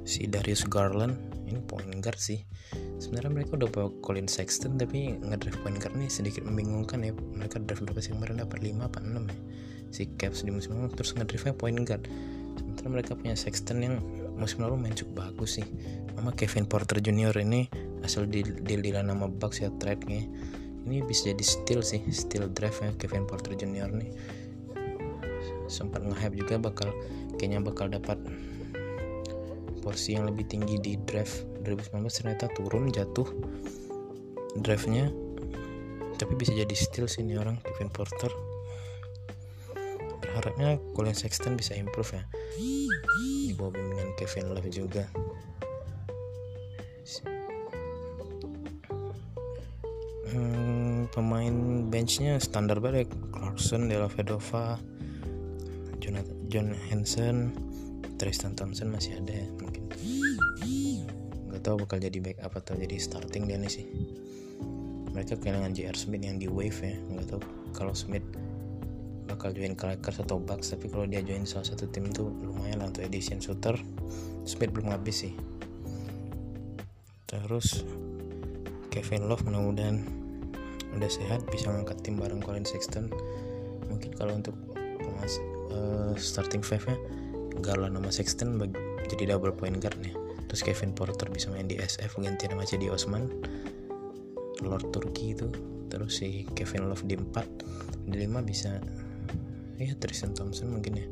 si 0.06 0.30
Darius 0.30 0.64
Garland 0.70 1.18
ini 1.50 1.58
point 1.66 1.90
guard 1.98 2.22
sih 2.22 2.46
sebenarnya 3.02 3.32
mereka 3.34 3.58
udah 3.58 3.70
bawa 3.74 3.90
Colin 4.06 4.30
Sexton 4.30 4.78
tapi 4.78 5.18
ngedraft 5.18 5.58
point 5.66 5.82
guard 5.82 5.98
nih 5.98 6.10
sedikit 6.14 6.46
membingungkan 6.46 7.02
ya 7.02 7.12
mereka 7.34 7.58
draft 7.58 7.82
berapa 7.90 8.00
sih 8.06 8.14
kemarin 8.14 8.46
dapat 8.46 8.62
5 8.62 8.86
apa 8.86 9.00
6 9.02 9.18
ya 9.18 9.38
si 9.90 10.02
Cavs 10.22 10.46
di 10.46 10.54
musim 10.54 10.78
lalu 10.78 10.94
terus 10.94 11.18
ngedraftnya 11.18 11.58
point 11.58 11.82
guard 11.82 12.06
sementara 12.54 12.88
mereka 12.94 13.12
punya 13.18 13.34
Sexton 13.34 13.82
yang 13.82 13.96
musim 14.38 14.62
lalu 14.62 14.78
main 14.78 14.94
cukup 14.94 15.26
bagus 15.26 15.58
sih 15.58 15.68
sama 16.14 16.32
Kevin 16.38 16.70
Porter 16.70 17.02
Jr 17.02 17.34
ini 17.42 17.66
asal 18.06 18.30
di 18.30 18.46
deal 18.46 18.86
nama 19.02 19.26
Bucks 19.26 19.66
ya 19.66 19.74
trade 19.82 20.06
nya 20.06 20.22
ini 20.88 21.04
bisa 21.04 21.32
jadi 21.32 21.44
steal 21.44 21.82
sih 21.84 22.02
steal 22.12 22.48
draft 22.52 22.80
ya 22.84 22.92
Kevin 22.96 23.28
Porter 23.28 23.56
Jr 23.56 23.92
nih. 23.92 24.12
Sempat 25.70 26.02
nge-hype 26.02 26.36
juga 26.40 26.56
bakal 26.58 26.90
kayaknya 27.38 27.60
bakal 27.62 27.92
dapat 27.92 28.18
porsi 29.80 30.18
yang 30.20 30.28
lebih 30.28 30.46
tinggi 30.50 30.76
di 30.82 31.00
draft 31.08 31.48
2019 31.64 32.10
ternyata 32.12 32.46
turun 32.52 32.92
jatuh 32.92 33.26
draftnya 34.60 35.08
tapi 36.20 36.36
bisa 36.36 36.52
jadi 36.52 36.76
steal 36.76 37.08
sih 37.08 37.24
ini 37.24 37.40
orang 37.40 37.58
Kevin 37.64 37.90
Porter. 37.90 38.32
Berharapnya 40.20 40.78
Colin 40.94 41.16
Sexton 41.16 41.56
bisa 41.56 41.74
improve 41.74 42.12
ya. 42.20 42.24
Di 42.60 43.56
bawah 43.56 43.72
bimbingan 43.72 44.14
Kevin 44.20 44.52
Love 44.52 44.70
juga 44.70 45.08
hmm, 50.34 51.12
pemain 51.14 51.56
benchnya 51.90 52.38
standar 52.38 52.78
banget. 52.78 53.10
Clarkson, 53.34 53.90
Della 53.90 54.10
Vedova, 54.10 54.78
Jonathan, 55.98 56.38
John 56.50 56.68
Hansen, 56.90 57.38
Tristan 58.20 58.58
Thompson 58.58 58.92
masih 58.92 59.16
ada 59.22 59.32
ya 59.32 59.48
mungkin. 59.62 59.86
Nggak 61.50 61.62
tahu 61.62 61.76
bakal 61.86 61.98
jadi 62.04 62.18
backup 62.20 62.58
atau 62.60 62.74
jadi 62.76 62.98
starting 63.00 63.48
dia 63.48 63.58
nih 63.58 63.72
sih. 63.72 63.86
Mereka 65.16 65.42
kehilangan 65.42 65.74
JR 65.74 65.98
Smith 65.98 66.24
yang 66.24 66.38
di 66.38 66.52
wave 66.52 66.80
ya 66.84 66.96
nggak 66.96 67.28
tahu 67.32 67.42
kalau 67.72 67.94
Smith 67.96 68.26
bakal 69.30 69.54
join 69.54 69.78
ke 69.78 69.86
atau 69.94 70.42
Bucks 70.42 70.74
tapi 70.74 70.90
kalau 70.90 71.06
dia 71.06 71.22
join 71.22 71.46
salah 71.46 71.70
satu 71.70 71.86
tim 71.94 72.10
itu 72.10 72.26
lumayan 72.42 72.82
lah 72.82 72.90
untuk 72.90 73.06
edition 73.06 73.38
shooter 73.38 73.78
Smith 74.44 74.74
belum 74.74 74.92
habis 74.92 75.30
sih. 75.30 75.34
Terus 77.30 77.86
Kevin 78.90 79.30
Love 79.30 79.46
mudah-mudahan 79.46 80.19
udah 80.96 81.10
sehat 81.10 81.46
bisa 81.50 81.70
ngangkat 81.70 82.02
tim 82.02 82.18
bareng 82.18 82.42
Colin 82.42 82.66
Sexton. 82.66 83.12
Mungkin 83.90 84.14
kalau 84.18 84.38
untuk 84.38 84.56
uh, 85.74 86.14
starting 86.18 86.62
five 86.66 86.84
nya 86.90 86.98
Garland 87.60 87.98
nama 87.98 88.10
Sexton 88.10 88.58
jadi 89.10 89.36
double 89.36 89.54
point 89.54 89.78
guard 89.78 89.98
nih. 90.02 90.16
Terus 90.50 90.62
Kevin 90.66 90.98
Porter 90.98 91.30
bisa 91.30 91.54
main 91.54 91.70
di 91.70 91.78
SF 91.78 92.18
ganti 92.22 92.50
nama 92.50 92.66
jadi 92.66 92.90
Osman. 92.90 93.30
Lord 94.66 94.90
Turki 94.90 95.38
itu. 95.38 95.50
Terus 95.90 96.22
si 96.22 96.46
Kevin 96.54 96.90
Love 96.90 97.06
di 97.06 97.18
4 97.18 98.10
di 98.10 98.18
5 98.26 98.46
bisa 98.46 98.78
ya 99.78 99.94
Tristan 99.98 100.34
Thompson 100.34 100.74
mungkin 100.74 100.94
ya. 100.98 101.08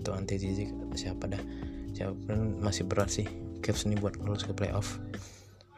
Atau 0.00 0.12
Ante 0.16 0.36
Zizik 0.36 0.68
siapa 0.96 1.28
dah. 1.32 1.40
Siapa 1.96 2.12
pun 2.12 2.60
masih 2.60 2.84
berat 2.84 3.08
sih. 3.08 3.28
Cavs 3.64 3.88
ini 3.88 3.96
buat 3.96 4.20
lolos 4.20 4.44
ke 4.44 4.52
playoff 4.52 5.00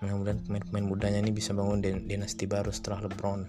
mudah-mudahan 0.00 0.40
pemain-pemain 0.44 0.86
mudanya 0.86 1.20
ini 1.24 1.32
bisa 1.32 1.56
bangun 1.56 1.80
dinasti 1.80 2.44
baru 2.44 2.68
setelah 2.68 3.08
LeBron. 3.08 3.40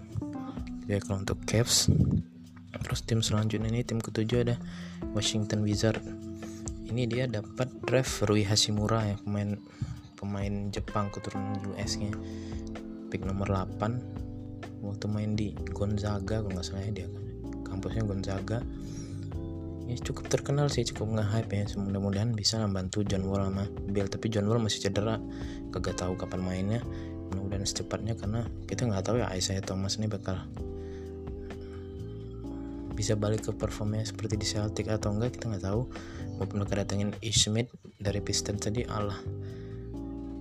Ya 0.88 0.96
kalau 1.04 1.20
untuk 1.20 1.40
Cavs 1.44 1.92
terus 2.88 3.04
tim 3.04 3.20
selanjutnya 3.20 3.68
ini 3.68 3.84
tim 3.84 4.00
ketujuh 4.00 4.48
ada 4.48 4.56
Washington 5.12 5.60
Wizard 5.64 6.00
ini 6.88 7.04
dia 7.04 7.28
dapat 7.28 7.68
draft 7.84 8.24
Rui 8.24 8.44
Hashimura 8.48 9.04
ya 9.04 9.16
pemain 9.20 9.60
pemain 10.16 10.72
Jepang 10.72 11.12
keturunan 11.12 11.60
US 11.74 12.00
nya 12.00 12.12
pick 13.12 13.24
nomor 13.28 13.48
8 13.48 14.80
waktu 14.80 15.06
main 15.10 15.36
di 15.36 15.52
Gonzaga 15.76 16.40
kalau 16.40 16.52
nggak 16.54 16.64
salah 16.64 16.84
ya 16.88 17.04
dia 17.04 17.08
kampusnya 17.68 18.08
Gonzaga 18.08 18.64
ya 19.88 19.96
cukup 19.96 20.28
terkenal 20.28 20.68
sih 20.68 20.84
cukup 20.84 21.16
nge-hype 21.16 21.50
ya. 21.50 21.64
Mudah-mudahan 21.80 22.36
bisa 22.36 22.60
membantu 22.60 23.00
John 23.08 23.24
Wall 23.24 23.48
sama 23.48 23.64
Bill. 23.88 24.06
Tapi 24.06 24.28
John 24.28 24.44
Wall 24.46 24.60
masih 24.60 24.84
cedera. 24.84 25.16
Kagak 25.72 25.96
tahu 26.04 26.14
kapan 26.20 26.44
mainnya. 26.44 26.80
Mudah-mudahan 27.32 27.64
secepatnya 27.64 28.12
karena 28.14 28.44
kita 28.68 28.84
nggak 28.84 29.04
tahu 29.08 29.24
ya 29.24 29.32
Isaiah 29.32 29.64
Thomas 29.64 29.96
ini 29.96 30.06
bakal 30.06 30.44
bisa 32.92 33.14
balik 33.14 33.46
ke 33.46 33.52
performnya 33.54 34.02
seperti 34.02 34.34
di 34.34 34.46
Celtic 34.46 34.90
atau 34.90 35.16
enggak 35.16 35.40
kita 35.40 35.48
nggak 35.56 35.64
tahu. 35.64 35.88
Maupun 36.36 36.60
mereka 36.60 36.84
datengin 36.84 37.16
Ishmit 37.24 37.72
dari 37.96 38.20
Pistons 38.20 38.60
tadi 38.60 38.84
Allah 38.84 39.16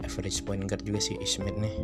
average 0.05 0.45
point 0.45 0.63
guard 0.67 0.83
juga 0.83 0.99
si 0.99 1.15
Ishmit 1.17 1.55
nih. 1.55 1.75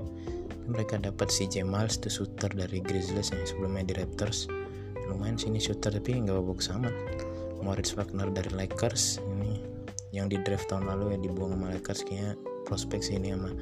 Mereka 0.68 1.00
dapat 1.04 1.32
si 1.32 1.48
Jamal 1.48 1.92
itu 1.92 2.08
shooter 2.08 2.52
dari 2.52 2.80
Grizzlies 2.80 3.36
yang 3.36 3.44
sebelumnya 3.44 3.84
di 3.84 3.94
Raptors. 4.00 4.48
Lumayan 5.12 5.36
sini 5.36 5.60
shooter 5.60 5.92
tapi 5.92 6.24
nggak 6.24 6.40
bagus 6.40 6.72
amat 6.72 7.33
Moritz 7.64 7.96
Wagner 7.96 8.28
dari 8.30 8.52
Lakers. 8.52 9.24
Ini 9.24 9.52
yang 10.12 10.28
di 10.28 10.36
draft 10.44 10.68
tahun 10.68 10.86
lalu 10.92 11.16
yang 11.16 11.24
dibuang 11.24 11.56
sama 11.56 11.72
Lakers. 11.72 12.04
Kayaknya 12.04 12.36
prospek 12.68 13.00
sih 13.00 13.16
ini 13.16 13.32
sama 13.32 13.56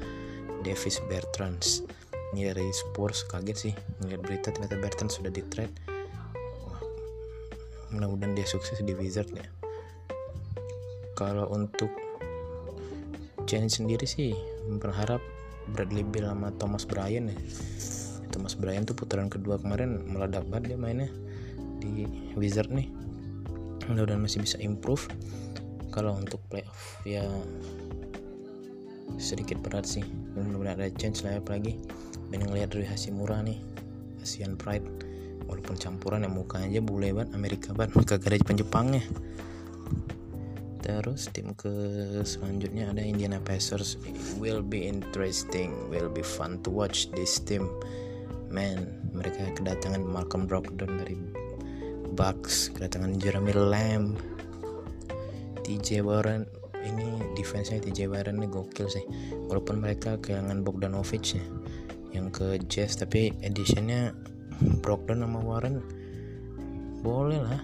Davis 0.66 0.98
Bertrands 1.06 1.86
ini 2.32 2.48
dari 2.48 2.64
Spurs 2.72 3.28
kaget 3.28 3.56
sih 3.56 3.72
ngeliat 4.00 4.20
berita 4.24 4.48
ternyata 4.48 4.80
Bertrand 4.80 5.12
sudah 5.12 5.28
di 5.28 5.44
trade 5.52 5.72
mudah-mudahan 7.92 8.32
dia 8.32 8.48
sukses 8.48 8.80
di 8.80 8.96
Wizard 8.96 9.28
ya. 9.36 9.44
Kalau 11.12 11.44
untuk 11.52 11.92
Giants 13.44 13.76
sendiri 13.76 14.08
sih 14.08 14.32
berharap 14.80 15.20
Bradley 15.76 16.00
Beal 16.00 16.24
sama 16.32 16.48
Thomas 16.56 16.88
Bryan 16.88 17.28
ya. 17.28 17.36
Thomas 18.32 18.56
Bryan 18.56 18.88
tuh 18.88 18.96
putaran 18.96 19.28
kedua 19.28 19.60
kemarin 19.60 20.08
meledak 20.08 20.48
banget 20.48 20.72
dia 20.72 20.78
mainnya 20.80 21.12
di 21.84 22.08
Wizard 22.32 22.72
nih 22.72 22.88
mudah-mudahan 23.90 24.22
masih 24.22 24.42
bisa 24.42 24.56
improve. 24.62 25.06
Kalau 25.92 26.16
untuk 26.16 26.40
playoff 26.48 27.00
ya 27.04 27.24
sedikit 29.20 29.60
berat 29.60 29.84
sih. 29.84 30.04
Mudah-mudahan 30.34 30.78
ada 30.80 30.92
chance 30.96 31.22
lah 31.22 31.36
ya 31.36 31.40
apalagi 31.40 31.76
dan 32.32 32.44
ngeliat 32.48 32.72
dari 32.72 32.86
Hashimura 32.88 33.44
nih. 33.44 33.60
Asian 34.22 34.54
Pride 34.54 34.86
walaupun 35.50 35.74
campuran 35.74 36.22
ya 36.22 36.30
mukanya 36.30 36.78
aja 36.78 36.80
bule 36.80 37.10
banget 37.10 37.34
Amerika 37.34 37.68
banget 37.74 37.98
kagak 38.08 38.30
ada 38.30 38.38
Jepang-Jepangnya 38.38 39.02
terus 40.82 41.30
tim 41.30 41.54
ke 41.54 41.70
selanjutnya 42.26 42.90
ada 42.90 42.98
Indiana 42.98 43.38
Pacers. 43.38 44.02
Will 44.42 44.66
be 44.66 44.90
interesting 44.90 45.70
will 45.86 46.10
be 46.10 46.26
fun 46.26 46.58
to 46.66 46.74
watch 46.74 47.06
this 47.14 47.38
team. 47.38 47.70
Man 48.50 48.98
mereka 49.14 49.54
kedatangan 49.54 50.02
Malcolm 50.02 50.50
Brogdon 50.50 50.98
dari 50.98 51.16
Bucks 52.12 52.68
kedatangan 52.76 53.16
Jeremy 53.16 53.52
Lamb. 53.56 54.20
TJ 55.62 56.02
Warren 56.04 56.44
ini 56.82 57.22
defense-nya 57.38 57.80
TJ 57.80 58.12
Warren 58.12 58.42
ini 58.42 58.48
gokil 58.50 58.90
sih. 58.92 59.04
Walaupun 59.48 59.80
mereka 59.80 60.20
kehilangan 60.20 60.60
Bogdanovic 60.60 61.38
ya 61.38 61.44
yang 62.12 62.28
ke 62.28 62.60
Jazz 62.68 63.00
tapi 63.00 63.32
editionnya 63.40 64.12
Brogdon 64.84 65.24
sama 65.24 65.40
Warren 65.40 65.80
boleh 67.00 67.40
lah. 67.40 67.62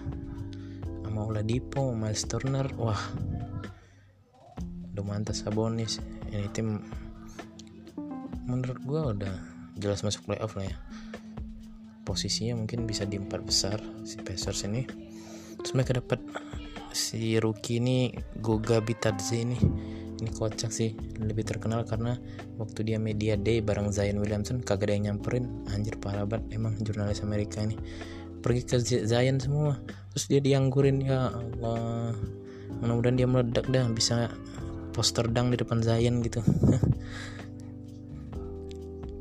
Sama 1.05 1.29
Oladipo 1.29 1.93
Miles 1.93 2.25
Turner 2.25 2.65
wah. 2.75 2.99
Domantas 4.89 5.45
Sabonis. 5.45 6.01
Ini 6.33 6.49
tim 6.51 6.81
menurut 8.49 8.81
gue 8.81 9.01
udah 9.13 9.35
jelas 9.77 10.01
masuk 10.01 10.25
playoff 10.25 10.57
lah 10.57 10.65
ya 10.65 10.77
posisinya 12.09 12.57
mungkin 12.57 12.89
bisa 12.89 13.05
di 13.05 13.21
empat 13.21 13.45
besar 13.45 13.77
si 14.01 14.17
Pacers 14.17 14.65
ini. 14.65 14.81
Terus 15.61 15.77
mereka 15.77 16.01
dapat 16.01 16.17
si 16.89 17.37
rookie 17.37 17.77
ini 17.77 18.09
Goga 18.41 18.81
Bitadze 18.81 19.37
ini. 19.37 19.61
Ini 20.19 20.33
kocak 20.33 20.73
sih 20.73 20.97
lebih 21.21 21.45
terkenal 21.45 21.85
karena 21.85 22.17
waktu 22.57 22.81
dia 22.81 22.97
media 22.97 23.37
day 23.37 23.61
bareng 23.61 23.93
Zion 23.93 24.17
Williamson 24.17 24.65
kagak 24.65 24.89
ada 24.89 24.97
yang 24.97 25.03
nyamperin. 25.13 25.45
Anjir 25.69 26.01
parah 26.01 26.25
banget 26.25 26.57
emang 26.57 26.73
jurnalis 26.81 27.21
Amerika 27.21 27.61
ini. 27.61 27.77
Pergi 28.41 28.65
ke 28.65 28.81
Zion 28.81 29.37
semua. 29.37 29.77
Terus 30.17 30.25
dia 30.25 30.41
dianggurin 30.41 31.05
ya 31.05 31.29
Allah. 31.29 32.17
Mudah-mudahan 32.81 33.15
dia 33.15 33.27
meledak 33.29 33.65
dah 33.69 33.85
bisa 33.93 34.33
poster 34.91 35.29
dang 35.29 35.53
di 35.53 35.57
depan 35.61 35.79
Zion 35.79 36.19
gitu 36.25 36.43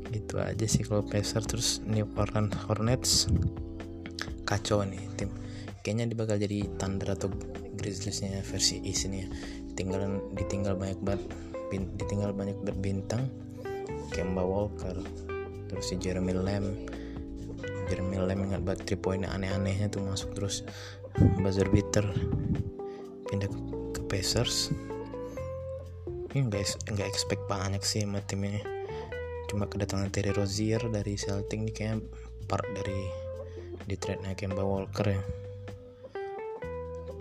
gitu 0.09 0.41
aja 0.41 0.65
sih 0.65 0.83
kalau 0.85 1.05
Pacers 1.05 1.47
terus 1.47 1.69
New 1.85 2.09
Orleans 2.17 2.57
Hornets. 2.67 3.29
Kacau 4.49 4.81
nih 4.85 5.01
tim. 5.21 5.29
Kayaknya 5.85 6.05
dia 6.13 6.17
bakal 6.17 6.37
jadi 6.41 6.59
Thunder 6.81 7.13
atau 7.13 7.29
Grizzliesnya 7.79 8.41
versi 8.43 8.81
East 8.85 9.07
ini 9.07 9.25
ya. 9.25 9.29
Tinggalan 9.77 10.35
ditinggal 10.35 10.75
banyak 10.75 11.01
banget 11.05 11.23
bin, 11.69 11.93
ditinggal 12.01 12.33
banyak 12.35 12.59
berbintang 12.65 13.29
Kemba 14.11 14.43
Walker 14.43 14.97
terus 15.69 15.85
si 15.93 16.01
Jeremy 16.01 16.33
Lamb. 16.33 16.89
Jeremy 17.89 18.21
Lamb 18.21 18.53
ingat 18.53 18.63
banget 18.65 18.99
3 18.99 19.05
point 19.05 19.23
aneh-anehnya 19.25 19.93
tuh 19.93 20.05
masuk 20.05 20.33
terus. 20.33 20.65
Buzzer 21.41 21.69
beater 21.69 22.05
pindah 23.29 23.49
ke, 23.49 23.59
ke 23.97 24.01
Pacers. 24.09 24.73
Ini 26.33 26.49
nggak 26.49 26.93
nggak 26.93 27.09
expect 27.09 27.45
banyak 27.49 27.81
sih 27.85 28.05
sama 28.05 28.21
tim 28.25 28.45
ini 28.45 28.78
cuma 29.49 29.65
kedatangan 29.67 30.13
Terry 30.13 30.31
Rozier 30.37 30.79
dari 30.93 31.17
Celtic 31.17 31.59
ini 31.59 31.73
kayak 31.73 32.05
part 32.45 32.65
dari 32.77 33.09
di 33.89 33.97
trade 33.97 34.21
nya 34.21 34.37
Kemba 34.37 34.63
Walker 34.63 35.09
ya. 35.09 35.23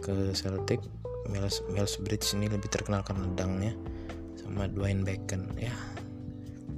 Ke 0.03 0.35
Celtic 0.35 0.83
Miles, 1.31 1.63
Miles 1.71 1.95
Bridge 1.99 2.35
ini 2.35 2.51
lebih 2.51 2.67
terkenal 2.67 3.03
karena 3.03 3.27
dangnya 3.35 3.73
sama 4.35 4.67
Dwayne 4.67 5.03
Bacon 5.03 5.55
ya 5.55 5.71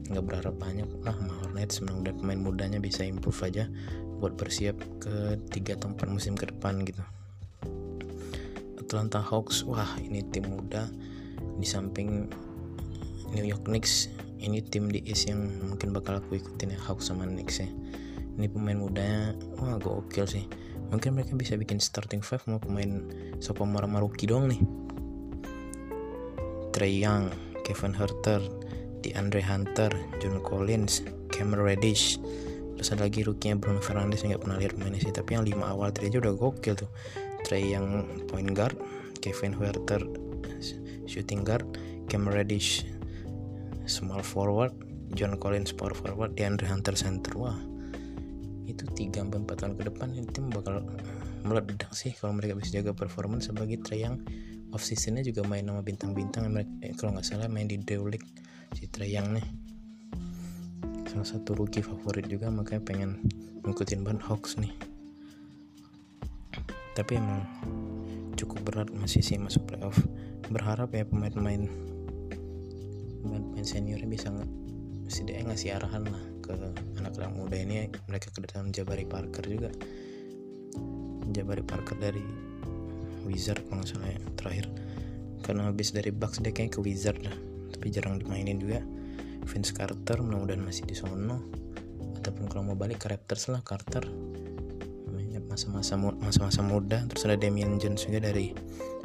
nggak 0.10 0.26
berharap 0.26 0.56
banyak 0.58 0.90
lah. 1.06 1.14
Sama 1.14 1.34
Hornets 1.42 1.82
mudah 1.86 2.14
pemain 2.14 2.42
mudanya 2.42 2.82
bisa 2.82 3.06
improve 3.06 3.42
aja 3.46 3.66
buat 4.22 4.38
bersiap 4.38 4.78
ke 5.02 5.38
tiga 5.54 5.78
tempat 5.78 6.10
musim 6.10 6.34
ke 6.34 6.50
depan 6.50 6.82
gitu. 6.86 7.02
Atlanta 8.82 9.22
Hawks 9.22 9.62
wah 9.70 9.90
ini 10.02 10.26
tim 10.34 10.50
muda 10.50 10.90
di 11.62 11.68
samping 11.70 12.26
New 13.30 13.46
York 13.46 13.70
Knicks 13.70 14.10
ini 14.40 14.64
tim 14.64 14.88
di 14.88 15.04
East 15.04 15.28
yang 15.28 15.44
mungkin 15.68 15.92
bakal 15.92 16.24
aku 16.24 16.40
ikutin 16.40 16.74
ya 16.74 16.80
Hawks 16.88 17.12
sama 17.12 17.28
Knicks 17.28 17.60
ya. 17.60 17.70
Ini 18.40 18.48
pemain 18.48 18.80
mudanya 18.80 19.36
wah 19.60 19.76
gokil 19.76 20.24
sih. 20.24 20.48
Mungkin 20.90 21.20
mereka 21.20 21.36
bisa 21.36 21.60
bikin 21.60 21.78
starting 21.84 22.24
five 22.24 22.42
mau 22.48 22.58
pemain 22.58 23.04
sopo 23.44 23.68
marah 23.68 23.92
rookie 24.00 24.32
doang 24.32 24.48
nih. 24.48 24.62
Trey 26.72 27.04
Young 27.04 27.30
Kevin 27.68 27.92
Herter 27.92 28.40
Andre 29.16 29.42
Hunter 29.42 29.92
John 30.24 30.40
Collins 30.40 31.04
Cameron 31.34 31.66
Reddish. 31.68 32.22
Terus 32.80 32.96
ada 32.96 33.12
lagi 33.12 33.28
rookie 33.28 33.52
Bruno 33.60 33.84
Fernandes 33.84 34.24
yang 34.24 34.40
gak 34.40 34.48
pernah 34.48 34.58
lihat 34.62 34.74
pemainnya 34.80 35.04
sih. 35.04 35.12
Tapi 35.12 35.36
yang 35.36 35.44
lima 35.44 35.76
awal 35.76 35.92
tadi 35.92 36.14
aja 36.14 36.24
udah 36.24 36.34
gokil 36.38 36.80
tuh. 36.80 36.90
Trey 37.44 37.68
Young 37.74 38.24
point 38.32 38.56
guard 38.56 38.76
Kevin 39.20 39.56
Herter 39.56 40.04
shooting 41.10 41.42
guard 41.42 41.66
Cameron 42.08 42.40
Reddish 42.40 42.86
small 43.90 44.22
forward 44.22 44.72
John 45.18 45.36
Collins 45.42 45.74
power 45.74 45.98
forward 45.98 46.38
Andre 46.38 46.70
Hunter 46.70 46.94
center. 46.94 47.34
Wah 47.36 47.58
itu 48.70 48.86
3 48.86 49.26
4 49.26 49.50
tahun 49.50 49.74
ke 49.82 49.84
depan 49.90 50.14
tim 50.30 50.54
bakal 50.54 50.86
meledak 51.42 51.90
sih 51.98 52.14
kalau 52.14 52.38
mereka 52.38 52.54
bisa 52.54 52.80
jaga 52.80 52.94
performance 52.94 53.50
sebagai 53.50 53.82
Trey 53.82 54.06
yang 54.06 54.22
off 54.70 54.86
seasonnya 54.86 55.26
juga 55.26 55.42
main 55.42 55.66
sama 55.66 55.82
bintang-bintang 55.82 56.54
eh, 56.86 56.94
kalau 56.94 57.18
nggak 57.18 57.26
salah 57.26 57.50
main 57.50 57.66
di 57.66 57.82
League 57.82 58.30
si 58.78 58.86
Trey 58.86 59.10
Young 59.10 59.34
nih. 59.34 59.48
Salah 61.10 61.26
satu 61.26 61.58
rookie 61.58 61.82
favorit 61.82 62.30
juga 62.30 62.54
makanya 62.54 62.86
pengen 62.86 63.26
ngikutin 63.66 64.06
Ban 64.06 64.22
Hawks 64.22 64.62
nih. 64.62 64.70
Tapi 66.94 67.18
emang 67.18 67.42
cukup 68.38 68.62
berat 68.70 68.90
masih 68.94 69.26
sih 69.26 69.42
masuk 69.42 69.66
playoff. 69.66 69.98
Berharap 70.54 70.94
ya 70.94 71.10
pemain-pemain 71.10 71.89
pemain 73.20 73.66
seniornya 73.66 74.08
bisa 74.08 74.32
setidaknya 75.10 75.52
ngasih 75.52 75.70
arahan 75.76 76.04
lah 76.08 76.24
ke 76.40 76.54
anak-anak 77.02 77.34
muda 77.36 77.58
ini. 77.58 77.90
Mereka 78.08 78.32
kedatangan 78.32 78.72
Jabari 78.72 79.06
Parker 79.06 79.44
juga. 79.46 79.72
Jabari 81.30 81.62
Parker 81.66 81.98
dari 82.00 82.24
Wizard 83.26 83.62
kalau 83.68 83.84
nggak 83.84 83.90
salah 83.90 84.10
ya 84.10 84.20
terakhir. 84.38 84.66
Karena 85.44 85.70
habis 85.70 85.92
dari 85.92 86.14
Bucks 86.14 86.40
dia 86.42 86.54
kayak 86.54 86.78
ke 86.78 86.80
Wizard 86.82 87.20
lah 87.26 87.36
tapi 87.74 87.92
jarang 87.92 88.22
dimainin 88.22 88.60
juga. 88.62 88.82
Vince 89.50 89.74
Carter 89.74 90.22
mudah-mudahan 90.22 90.62
masih 90.62 90.86
di 90.86 90.96
sono. 90.96 91.42
Ataupun 92.20 92.46
kalau 92.52 92.74
mau 92.74 92.78
balik 92.78 93.02
ke 93.04 93.08
Raptors 93.10 93.50
lah 93.50 93.62
Carter. 93.66 94.06
Masa-masa 95.50 95.98
masa-masa 95.98 96.62
muda. 96.62 97.10
Terus 97.10 97.26
ada 97.26 97.38
Damian 97.40 97.82
Jones 97.82 98.06
juga 98.06 98.30
dari 98.30 98.54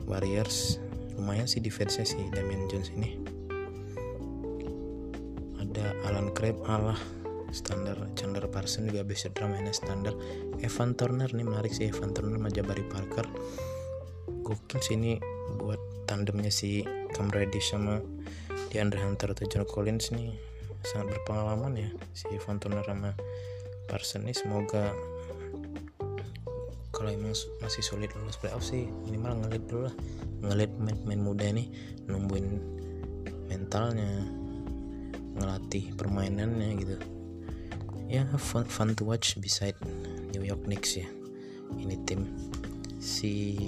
Warriors. 0.05 0.77
Lumayan 1.17 1.49
sih 1.49 1.65
defense 1.65 1.97
sih 2.05 2.21
Damian 2.35 2.69
Jones 2.69 2.93
ini 2.93 3.24
Crabb 6.35 6.67
Allah 6.67 6.99
standar 7.55 7.95
Chandler 8.19 8.51
Parson 8.51 8.91
juga 8.91 9.07
bisa 9.07 9.31
drama 9.31 9.63
standar. 9.71 10.13
Evan 10.59 10.99
Turner 10.99 11.31
nih 11.31 11.47
menarik 11.47 11.71
sih. 11.71 11.87
Evan 11.89 12.11
Turner 12.11 12.37
sama 12.37 12.51
Jabari 12.51 12.83
Parker. 12.91 13.25
Gokil 14.43 14.81
sih 14.83 14.99
ini 14.99 15.17
buat 15.57 15.79
tandemnya 16.11 16.51
si 16.51 16.83
Cam 17.15 17.31
Reddish 17.31 17.71
sama 17.71 18.03
DeAndre 18.75 19.01
Hunter 19.01 19.33
atau 19.33 19.47
John 19.47 19.65
Collins 19.65 20.11
nih. 20.11 20.35
Sangat 20.85 21.17
berpengalaman 21.17 21.79
ya 21.79 21.89
si 22.13 22.29
Evan 22.35 22.59
Turner 22.59 22.85
sama 22.85 23.15
Parson 23.87 24.27
nih. 24.27 24.35
Semoga 24.35 24.91
kalau 26.91 27.11
emang 27.11 27.35
masih 27.63 27.83
sulit 27.87 28.11
lulus 28.19 28.37
playoff 28.37 28.67
sih 28.67 28.91
minimal 29.07 29.47
ngelit 29.47 29.65
dulu 29.71 29.87
lah. 29.87 29.95
Ngelit 30.45 30.73
main-main 30.77 31.23
muda 31.23 31.47
nih 31.55 31.71
nungguin 32.11 32.61
mentalnya 33.49 34.44
ngelatih 35.39 35.95
permainannya 35.99 36.71
gitu. 36.79 36.97
Ya 38.07 38.29
fun, 38.39 38.63
fun 38.69 38.95
to 38.95 39.03
watch 39.03 39.35
beside 39.43 39.75
New 40.31 40.47
York 40.47 40.63
Knicks 40.71 41.01
ya. 41.01 41.09
Ini 41.75 41.99
tim 42.07 42.31
si 43.03 43.59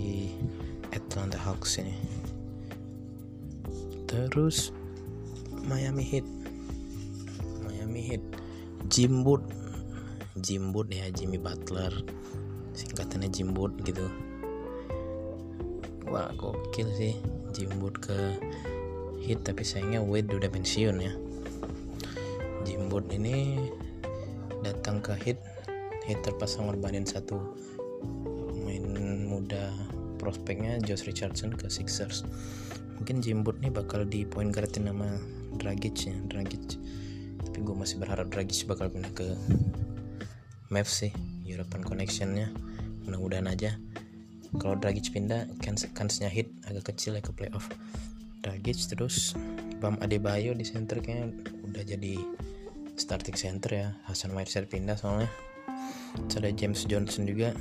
Atlanta 0.95 1.41
Hawks 1.41 1.83
ini. 1.83 1.97
Terus 4.07 4.71
Miami 5.67 6.07
Heat. 6.07 6.27
Miami 7.67 8.01
Heat. 8.15 8.25
Jimbut 8.87 9.43
Jimbut 10.39 10.87
ya 10.93 11.11
Jimmy 11.11 11.43
Butler. 11.43 11.91
Singkatannya 12.77 13.33
Jimbut 13.33 13.75
gitu. 13.83 14.07
Wah 16.07 16.31
gokil 16.39 16.87
sih. 16.95 17.19
Jimbut 17.51 17.99
ke 17.99 18.39
Heat 19.27 19.43
tapi 19.43 19.67
sayangnya 19.67 20.05
Wade 20.05 20.39
udah 20.39 20.53
pensiun 20.53 21.03
ya 21.03 21.26
Jimbut 22.77 23.09
ini 23.09 23.57
datang 24.61 25.01
ke 25.01 25.17
hit 25.17 25.41
hit 26.05 26.21
terpasang 26.21 26.69
ngorbanin 26.69 27.09
satu. 27.09 27.41
Main 28.53 28.85
muda 29.25 29.73
prospeknya 30.21 30.77
Josh 30.85 31.09
Richardson 31.09 31.57
ke 31.57 31.73
Sixers. 31.73 32.29
Mungkin 33.01 33.25
Jimbut 33.25 33.57
nih 33.65 33.73
bakal 33.73 34.05
di 34.05 34.29
point 34.29 34.53
guardin 34.53 34.93
nama 34.93 35.09
Dragic 35.57 36.13
ya 36.13 36.17
Dragic. 36.29 36.77
Tapi 37.49 37.65
gue 37.65 37.73
masih 37.73 37.97
berharap 37.97 38.29
Dragic 38.29 38.69
bakal 38.69 38.93
pindah 38.93 39.09
ke 39.17 39.25
Mavs 40.69 41.01
sih 41.01 41.17
European 41.49 41.81
connectionnya. 41.81 42.53
Mudah-mudahan 43.09 43.49
aja. 43.49 43.81
Kalau 44.61 44.77
Dragic 44.77 45.17
pindah 45.17 45.49
kans 45.65 45.89
kansnya 45.97 46.29
hit 46.29 46.53
agak 46.69 46.93
kecil 46.93 47.17
ya 47.17 47.25
ke 47.25 47.33
playoff. 47.33 47.73
Dragic 48.45 48.85
terus 48.85 49.33
Bam 49.81 49.97
Adebayo 50.05 50.53
di 50.53 50.69
center 50.69 51.01
kayaknya 51.01 51.33
udah 51.73 51.83
jadi 51.89 52.21
starting 52.97 53.37
center 53.37 53.71
ya. 53.71 53.89
Hasan 54.09 54.33
Whiteside 54.33 54.69
pindah 54.69 54.97
soalnya. 54.97 55.29
Terus 56.27 56.37
ada 56.41 56.51
James 56.57 56.81
Johnson 56.89 57.29
juga. 57.29 57.53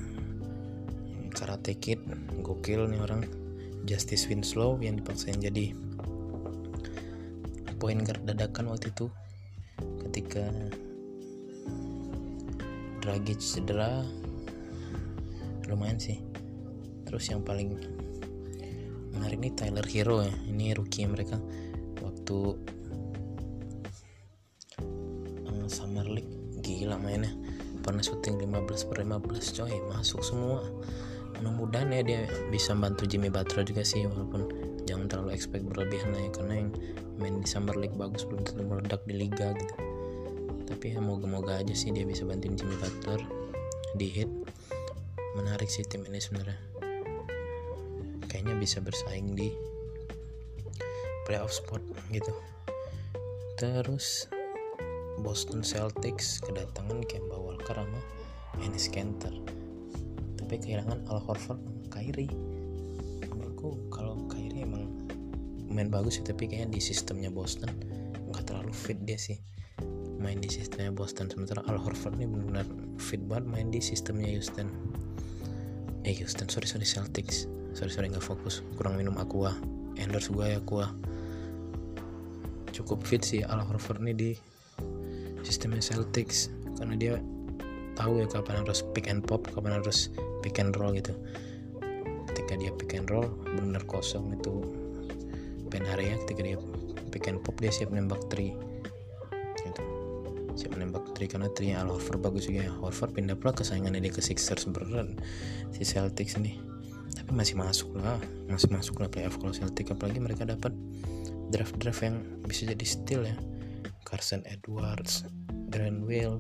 Karate 1.35 1.75
kid 1.75 1.99
gokil 2.39 2.87
nih 2.87 3.03
orang. 3.03 3.27
Justice 3.85 4.25
Winslow 4.31 4.81
yang 4.81 4.97
dipaksain 4.97 5.37
jadi 5.37 5.77
poin 7.77 8.01
guard 8.01 8.25
dadakan 8.25 8.73
waktu 8.73 8.89
itu. 8.89 9.11
Ketika 10.07 10.49
Dragic 13.03 13.37
cedera 13.37 14.01
lumayan 15.69 16.01
sih. 16.01 16.17
Terus 17.05 17.29
yang 17.29 17.45
paling 17.45 17.77
menarik 19.13 19.37
nih 19.37 19.53
Tyler 19.53 19.85
Hero 19.85 20.25
ya. 20.25 20.33
Ini 20.49 20.73
rookie 20.73 21.05
mereka. 21.05 21.37
Waktu 22.01 22.37
mainnya. 27.05 27.29
Pernah 27.85 28.01
syuting 28.01 28.41
15 28.41 28.89
per 28.89 29.05
15 29.05 29.57
coy. 29.61 29.73
Masuk 29.93 30.25
semua. 30.25 30.65
Mudah-mudahan 31.39 31.93
ya 31.93 32.01
dia 32.01 32.19
bisa 32.49 32.73
bantu 32.73 33.05
Jimmy 33.05 33.29
Butler 33.29 33.67
juga 33.67 33.85
sih 33.85 34.07
walaupun 34.07 34.49
jangan 34.89 35.05
terlalu 35.11 35.35
expect 35.35 35.67
berlebihan 35.67 36.15
ya 36.15 36.31
karena 36.31 36.53
yang 36.65 36.69
main 37.19 37.35
di 37.43 37.47
Summer 37.47 37.75
League 37.75 37.93
bagus 37.93 38.23
belum 38.23 38.47
tentu 38.47 38.63
meledak 38.63 39.03
di 39.05 39.13
liga 39.13 39.51
gitu. 39.53 39.75
Tapi 40.65 40.97
ya 40.97 40.99
moga-moga 41.03 41.61
aja 41.61 41.75
sih 41.77 41.93
dia 41.93 42.07
bisa 42.07 42.25
bantuin 42.25 42.57
Jimmy 42.57 42.73
Butler 42.81 43.21
di 43.93 44.07
hit. 44.09 44.31
Menarik 45.35 45.67
sih 45.67 45.83
tim 45.85 46.07
ini 46.07 46.17
sebenarnya. 46.17 46.57
Kayaknya 48.31 48.55
bisa 48.57 48.79
bersaing 48.79 49.35
di 49.35 49.51
playoff 51.27 51.51
spot 51.51 51.83
gitu. 52.13 52.31
Terus 53.59 54.29
Boston 55.23 55.63
Celtics 55.63 56.43
kedatangan 56.43 57.03
Kemba 57.07 57.39
Walker 57.39 57.75
sama 57.75 57.99
Enes 58.59 58.91
Kanter. 58.91 59.31
Tapi 60.35 60.53
kehilangan 60.59 61.07
Al 61.07 61.19
Horford 61.23 61.59
Kyrie. 61.91 62.31
Menurutku 63.31 63.91
kalau 63.91 64.27
Kyrie 64.27 64.63
emang 64.67 64.91
main 65.71 65.91
bagus 65.91 66.19
sih 66.19 66.25
tapi 66.27 66.47
kayaknya 66.47 66.79
di 66.79 66.81
sistemnya 66.83 67.27
Boston 67.31 67.71
nggak 68.31 68.43
terlalu 68.47 68.75
fit 68.75 68.99
dia 69.03 69.19
sih. 69.19 69.39
Main 70.19 70.39
di 70.39 70.47
sistemnya 70.51 70.91
Boston 70.91 71.31
sementara 71.31 71.63
Al 71.67 71.79
Horford 71.79 72.19
ini 72.19 72.27
benar-benar 72.27 72.67
fit 72.99 73.19
banget 73.23 73.45
main 73.47 73.67
di 73.71 73.79
sistemnya 73.79 74.27
Houston. 74.31 74.67
Eh 76.03 76.15
Houston 76.19 76.47
sorry 76.51 76.67
sorry 76.67 76.87
Celtics. 76.87 77.47
Sorry 77.75 77.91
sorry 77.91 78.07
nggak 78.11 78.23
fokus. 78.23 78.63
Kurang 78.75 78.95
minum 78.99 79.15
aqua. 79.19 79.55
Endorse 79.95 80.31
gue 80.31 80.45
ya 80.55 80.59
aqua. 80.59 80.91
Cukup 82.75 83.03
fit 83.07 83.23
sih 83.23 83.41
Al 83.43 83.63
Horford 83.63 84.03
ini 84.03 84.13
di 84.15 84.31
sistemnya 85.45 85.79
Celtics 85.79 86.49
karena 86.81 86.97
dia 86.97 87.13
tahu 87.95 88.19
ya 88.19 88.27
kapan 88.27 88.65
harus 88.65 88.83
pick 88.91 89.07
and 89.07 89.23
pop 89.23 89.47
kapan 89.47 89.79
harus 89.79 90.11
pick 90.43 90.57
and 90.59 90.75
roll 90.75 90.91
gitu. 90.91 91.15
Ketika 92.33 92.59
dia 92.59 92.73
pick 92.75 92.97
and 92.97 93.07
roll 93.07 93.29
benar 93.55 93.85
kosong 93.87 94.35
itu 94.35 94.65
pen 95.71 95.87
area 95.95 96.19
ketika 96.25 96.41
dia 96.43 96.57
pick 97.13 97.31
and 97.31 97.39
pop 97.45 97.55
dia 97.61 97.71
siap 97.71 97.93
nembak 97.95 98.19
3 98.27 98.51
gitu. 99.63 99.83
Siap 100.55 100.75
nembak 100.75 101.15
3 101.15 101.31
karena 101.31 101.47
3 101.47 101.79
Al 101.79 101.87
Horford 101.87 102.19
bagus 102.19 102.49
juga 102.51 102.67
ya. 102.67 102.73
Horford 102.75 103.15
pindah 103.15 103.39
pula 103.39 103.55
kesayangannya 103.55 104.03
dia 104.03 104.11
ke 104.11 104.19
Sixers. 104.19 104.67
Berat 104.67 105.07
si 105.71 105.87
Celtics 105.87 106.35
nih 106.35 106.59
tapi 107.15 107.31
masih 107.31 107.55
masuk 107.55 107.95
lah. 107.95 108.19
Masih 108.51 108.69
masuk 108.75 108.99
lah 108.99 109.07
playoff 109.07 109.39
kalau 109.39 109.55
Celtic. 109.55 109.87
Apalagi 109.87 110.19
mereka 110.19 110.43
dapat 110.43 110.75
draft-draft 111.53 112.01
yang 112.03 112.19
bisa 112.43 112.67
jadi 112.67 112.85
steal 112.85 113.23
ya 113.23 113.37
Carson 114.05 114.45
Edwards 114.45 115.25
Grant 115.73 116.05
Will 116.05 116.39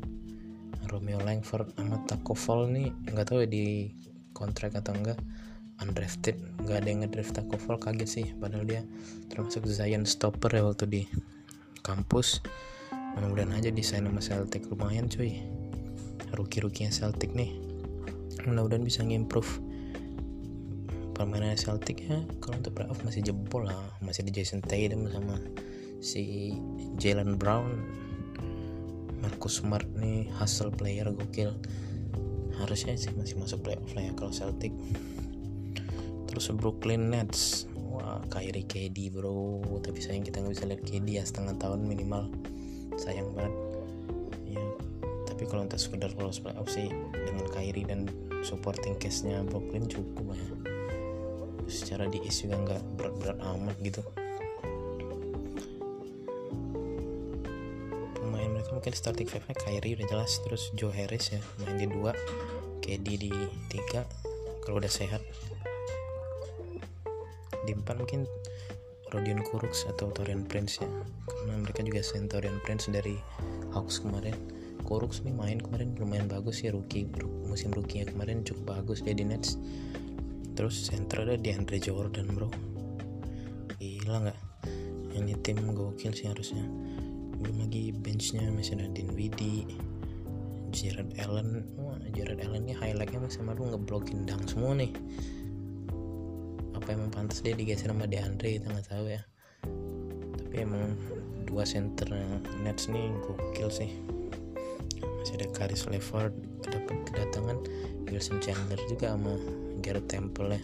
Romeo 0.87 1.17
Langford 1.19 1.73
sama 1.75 1.97
Taco 2.05 2.37
Fall 2.37 2.69
nih. 2.69 2.93
Nggak 3.09 3.25
tahu 3.33 3.43
ya 3.43 3.49
di 3.49 3.89
kontrak 4.37 4.77
atau 4.77 4.93
enggak. 4.93 5.17
Undrafted. 5.81 6.39
Nggak 6.63 6.77
ada 6.77 6.87
yang 6.87 6.99
ngedraft 7.03 7.33
Taco 7.35 7.57
Fall 7.59 7.81
kaget 7.81 8.09
sih. 8.09 8.27
Padahal 8.37 8.63
dia 8.63 8.81
termasuk 9.27 9.67
Zion 9.67 10.07
stopper 10.07 10.53
ya 10.53 10.63
waktu 10.63 10.85
di 10.87 11.01
kampus. 11.81 12.39
Mudah-mudahan 13.17 13.59
aja 13.59 13.69
desain 13.73 14.05
sama 14.05 14.21
Celtic 14.21 14.67
lumayan 14.71 15.09
cuy. 15.11 15.43
Rookie-rookie 16.35 16.87
Celtic 16.91 17.33
nih. 17.35 17.59
Mudah-mudahan 18.45 18.85
bisa 18.85 19.03
ngimprove 19.03 19.59
permainan 21.15 21.57
Celtic 21.59 22.07
ya. 22.07 22.23
Kalau 22.39 22.61
untuk 22.61 22.77
playoff 22.77 23.01
masih 23.03 23.25
jebol 23.25 23.67
lah. 23.67 23.75
Masih 23.99 24.23
ada 24.23 24.31
Jason 24.31 24.63
Tatum 24.63 25.11
sama 25.11 25.35
si 26.05 26.53
Jalen 27.01 27.41
Brown 27.41 27.81
Marcus 29.25 29.65
Smart 29.65 29.89
nih 29.97 30.29
hustle 30.37 30.69
player 30.69 31.09
gokil. 31.09 31.57
Harusnya 32.61 32.93
sih 32.93 33.09
masih 33.17 33.41
masuk 33.41 33.65
playoff 33.65 33.89
lah 33.97 34.05
ya 34.05 34.13
kalau 34.13 34.29
Celtic. 34.29 34.69
Terus 36.29 36.53
Brooklyn 36.53 37.09
Nets. 37.09 37.65
Wah 37.73 38.21
Kyrie 38.29 38.69
KD 38.69 39.09
bro. 39.09 39.65
Tapi 39.81 39.97
sayang 39.97 40.21
kita 40.21 40.45
nggak 40.45 40.53
bisa 40.53 40.69
lihat 40.69 40.81
KD 40.85 41.07
ya 41.09 41.23
setengah 41.25 41.57
tahun 41.57 41.89
minimal. 41.89 42.29
Sayang 43.01 43.33
banget. 43.33 43.55
Ya 44.45 44.61
tapi 45.25 45.49
kalau 45.49 45.65
untuk 45.65 45.81
sekedar 45.81 46.13
lolos 46.21 46.37
playoff 46.37 46.69
sih 46.69 46.93
dengan 47.11 47.49
Kyrie 47.49 47.83
dan 47.83 48.05
supporting 48.45 48.93
case-nya 49.01 49.41
Brooklyn 49.41 49.89
cukup 49.89 50.37
ya. 50.37 50.47
Secara 51.65 52.05
di 52.05 52.21
East 52.21 52.45
juga 52.45 52.61
nggak 52.61 52.81
berat-berat 52.93 53.41
amat 53.41 53.75
gitu 53.81 54.05
mungkin 58.85 59.01
starting 59.01 59.25
five 59.25 59.41
nya 59.49 59.57
Kyrie 59.57 59.97
udah 59.97 60.07
jelas 60.13 60.37
terus 60.45 60.69
Joe 60.77 60.93
Harris 60.93 61.33
ya 61.33 61.41
main 61.57 61.81
di 61.81 61.89
dua 61.89 62.13
KD 62.85 63.17
di 63.17 63.33
tiga 63.65 64.05
kalau 64.61 64.77
udah 64.77 64.93
sehat. 64.93 65.25
Di 67.65 67.73
empat 67.73 67.97
mungkin 67.97 68.29
Rodion 69.09 69.41
Kuruks 69.41 69.89
atau 69.89 70.13
Torian 70.13 70.45
Prince 70.45 70.85
ya 70.85 70.89
karena 71.25 71.65
mereka 71.65 71.81
juga 71.81 72.05
Torian 72.05 72.61
Prince 72.61 72.85
dari 72.93 73.17
Hawks 73.73 74.05
kemarin. 74.05 74.37
Kuruks 74.85 75.25
nih 75.25 75.33
main 75.33 75.57
kemarin 75.57 75.97
lumayan 75.97 76.29
bagus 76.29 76.61
ya 76.61 76.69
rookie 76.69 77.09
musim 77.49 77.73
rookie 77.73 78.05
kemarin 78.05 78.45
cukup 78.45 78.85
bagus 78.85 79.01
dia 79.01 79.17
di 79.17 79.25
Nets. 79.25 79.57
Terus 80.53 80.93
center 80.93 81.25
ada 81.25 81.41
di 81.41 81.49
Andre 81.49 81.81
Jordan 81.81 82.29
bro. 82.37 82.53
Gila 83.81 84.29
nggak? 84.29 84.39
Ini 85.17 85.33
tim 85.41 85.57
gokil 85.73 86.13
sih 86.13 86.29
harusnya 86.29 86.84
belum 87.45 87.69
lagi 87.69 87.93
benchnya 87.93 88.49
masih 88.49 88.73
ada 88.81 88.89
Dinwiddie 88.89 89.69
Jared 90.73 91.13
Allen. 91.21 91.61
Wah 91.77 91.93
Jared 92.17 92.41
Allen 92.41 92.65
ini 92.65 92.73
highlightnya 92.73 93.21
masih 93.21 93.45
sama 93.45 93.53
lu 93.53 93.69
ngeblokin 93.69 94.25
dang 94.25 94.41
semua 94.49 94.73
nih. 94.73 94.89
Apa 96.73 96.97
emang 96.97 97.13
pantas 97.13 97.45
dia 97.45 97.53
digeser 97.53 97.93
sama 97.93 98.09
DeAndre 98.09 98.57
kita 98.57 98.65
nggak 98.65 98.89
tahu 98.89 99.05
ya. 99.13 99.21
Tapi 100.41 100.55
emang 100.57 100.97
dua 101.45 101.69
center 101.69 102.09
Nets 102.65 102.89
nih 102.89 103.13
gokil 103.21 103.69
sih. 103.69 103.93
Masih 105.21 105.37
ada 105.37 105.47
Caris 105.53 105.85
LeVert 105.85 106.33
dapat 106.65 106.97
kedatangan. 107.13 107.61
Wilson 108.09 108.41
Chandler 108.41 108.81
juga 108.89 109.13
sama 109.13 109.37
Garrett 109.85 110.09
Temple 110.09 110.57
ya 110.57 110.61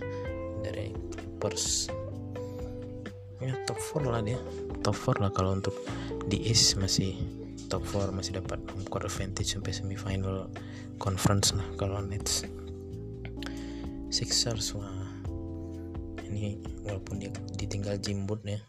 dari 0.66 0.90
Clippers. 1.14 1.94
Ya 3.38 3.54
top 3.70 3.78
4 4.02 4.10
lah 4.10 4.22
dia 4.26 4.42
top 4.82 4.98
4 4.98 5.22
lah 5.22 5.32
kalau 5.34 5.54
untuk 5.58 5.74
di 6.26 6.42
East 6.50 6.78
masih 6.78 7.18
top 7.70 7.86
4 7.86 8.12
masih 8.12 8.42
dapat 8.42 8.60
home 8.74 8.86
court 8.90 9.08
advantage 9.08 9.54
sampai 9.54 9.72
semifinal 9.72 10.50
conference 10.98 11.54
lah 11.56 11.66
kalau 11.78 12.02
Nets. 12.02 12.46
Sixers 14.12 14.76
wah. 14.76 14.92
Ini 16.22 16.60
walaupun 16.84 17.22
dia 17.22 17.32
ditinggal 17.56 18.02
Jimbut 18.02 18.42
ya 18.44 18.60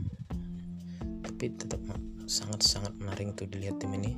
tapi 1.22 1.59
tetap 1.59 1.83
sangat-sangat 2.31 2.94
menarik 3.03 3.35
tuh 3.35 3.51
dilihat 3.51 3.83
tim 3.83 3.90
ini. 3.96 4.14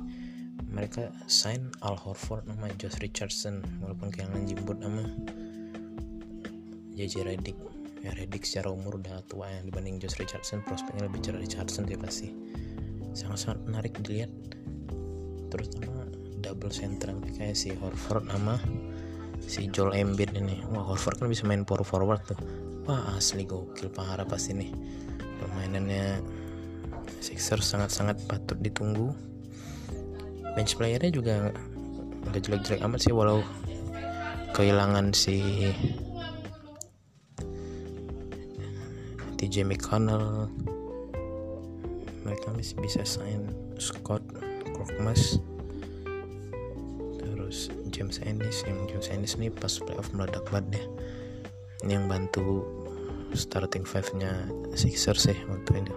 Mereka 0.65 1.11
sign 1.31 1.71
Al 1.81 1.95
Horford 1.95 2.45
nama 2.51 2.67
Josh 2.75 2.99
Richardson 2.99 3.63
walaupun 3.79 4.11
kehilangan 4.11 4.43
Jimbut 4.43 4.77
nama 4.77 5.03
JJ 6.95 7.27
Redick 7.27 7.74
ya 8.05 8.13
Redick 8.13 8.45
secara 8.45 8.69
umur 8.69 9.01
udah 9.01 9.25
tua 9.25 9.49
ya 9.49 9.65
dibanding 9.65 9.97
Josh 9.97 10.21
Richardson 10.21 10.61
prospeknya 10.61 11.09
lebih 11.09 11.25
cerah 11.25 11.41
Richardson 11.41 11.89
dia 11.89 11.97
pasti. 11.97 12.29
Sangat-sangat 13.17 13.65
menarik 13.65 13.97
dilihat. 14.05 14.29
Terutama 15.49 16.05
double 16.45 16.69
center 16.69 17.17
kayak 17.33 17.57
si 17.57 17.73
Horford 17.73 18.29
sama 18.29 18.61
si 19.41 19.65
Joel 19.73 19.97
Embiid 19.97 20.37
ini. 20.37 20.61
Wah 20.69 20.85
Horford 20.85 21.17
kan 21.17 21.33
bisa 21.33 21.49
main 21.49 21.65
power 21.65 21.81
forward 21.81 22.21
tuh. 22.29 22.37
Wah 22.85 23.17
asli 23.17 23.49
gokil 23.49 23.89
parah 23.89 24.29
pasti 24.29 24.53
nih. 24.53 24.69
Permainannya 25.41 26.21
Sixers 27.25 27.65
sangat-sangat 27.65 28.21
patut 28.29 28.61
ditunggu. 28.61 29.09
Bench 30.53 30.77
playernya 30.77 31.09
juga 31.09 31.49
nggak 32.29 32.41
jelek-jelek 32.41 32.85
amat 32.85 32.99
sih 33.01 33.13
walau 33.13 33.41
kehilangan 34.53 35.11
si 35.11 35.67
TJ 39.35 39.67
McConnell 39.67 40.47
mereka 42.25 42.49
masih 42.55 42.79
bisa 42.81 43.05
sign 43.05 43.51
Scott 43.77 44.23
Korkmaz 44.73 45.37
terus 47.21 47.69
James 47.93 48.17
Ennis 48.25 48.65
yang 48.65 48.89
James 48.89 49.07
Ennis 49.13 49.37
ini 49.37 49.53
pas 49.53 49.71
playoff 49.77 50.09
meledak 50.11 50.43
banget 50.49 50.81
deh. 50.81 50.85
Ini 51.85 52.01
yang 52.01 52.09
bantu 52.09 52.65
starting 53.37 53.85
five 53.85 54.09
nya 54.17 54.49
Sixers 54.73 55.29
sih 55.29 55.37
waktu 55.45 55.85
itu. 55.85 55.95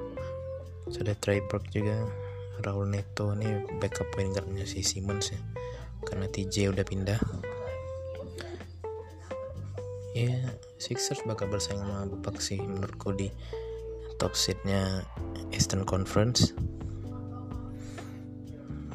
Ada 1.01 1.17
Trey 1.19 1.41
Burke 1.49 1.73
juga 1.73 2.05
Raul 2.67 2.91
Neto 2.91 3.33
ini 3.39 3.65
backup 3.79 4.11
point 4.13 4.35
guardnya 4.35 4.69
si 4.69 4.85
Simmons 4.85 5.33
ya. 5.33 5.41
Karena 6.05 6.29
TJ 6.29 6.75
udah 6.75 6.85
pindah 6.85 7.21
ya 10.27 10.35
Sixers 10.83 11.23
bakal 11.23 11.47
bersaing 11.47 11.79
sama 11.79 12.11
Bucks 12.11 12.51
sih 12.51 12.59
menurutku 12.59 13.15
di 13.15 13.31
top 14.19 14.35
seednya 14.35 15.07
Eastern 15.55 15.87
Conference. 15.87 16.51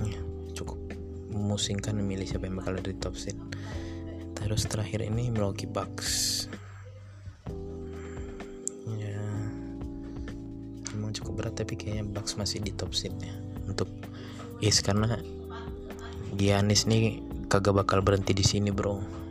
Ya, 0.04 0.20
cukup 0.52 0.80
memusingkan 1.32 1.96
memilih 1.96 2.28
siapa 2.28 2.52
yang 2.52 2.60
bakal 2.60 2.76
ada 2.76 2.92
di 2.92 3.00
top 3.00 3.16
seed 3.16 3.40
terus 4.36 4.68
terakhir 4.68 5.00
ini 5.00 5.32
Milwaukee 5.32 5.70
Bucks. 5.70 6.52
Ya 9.00 9.24
emang 10.92 11.16
cukup 11.16 11.40
berat 11.40 11.56
tapi 11.56 11.80
kayaknya 11.80 12.04
Bucks 12.04 12.36
masih 12.36 12.60
di 12.60 12.76
top 12.76 12.92
seednya 12.92 13.32
untuk 13.64 13.88
East 14.60 14.84
karena 14.84 15.16
Giannis 16.36 16.84
nih 16.84 17.24
kagak 17.48 17.80
bakal 17.80 18.04
berhenti 18.04 18.36
di 18.36 18.44
sini 18.44 18.74
bro 18.74 19.23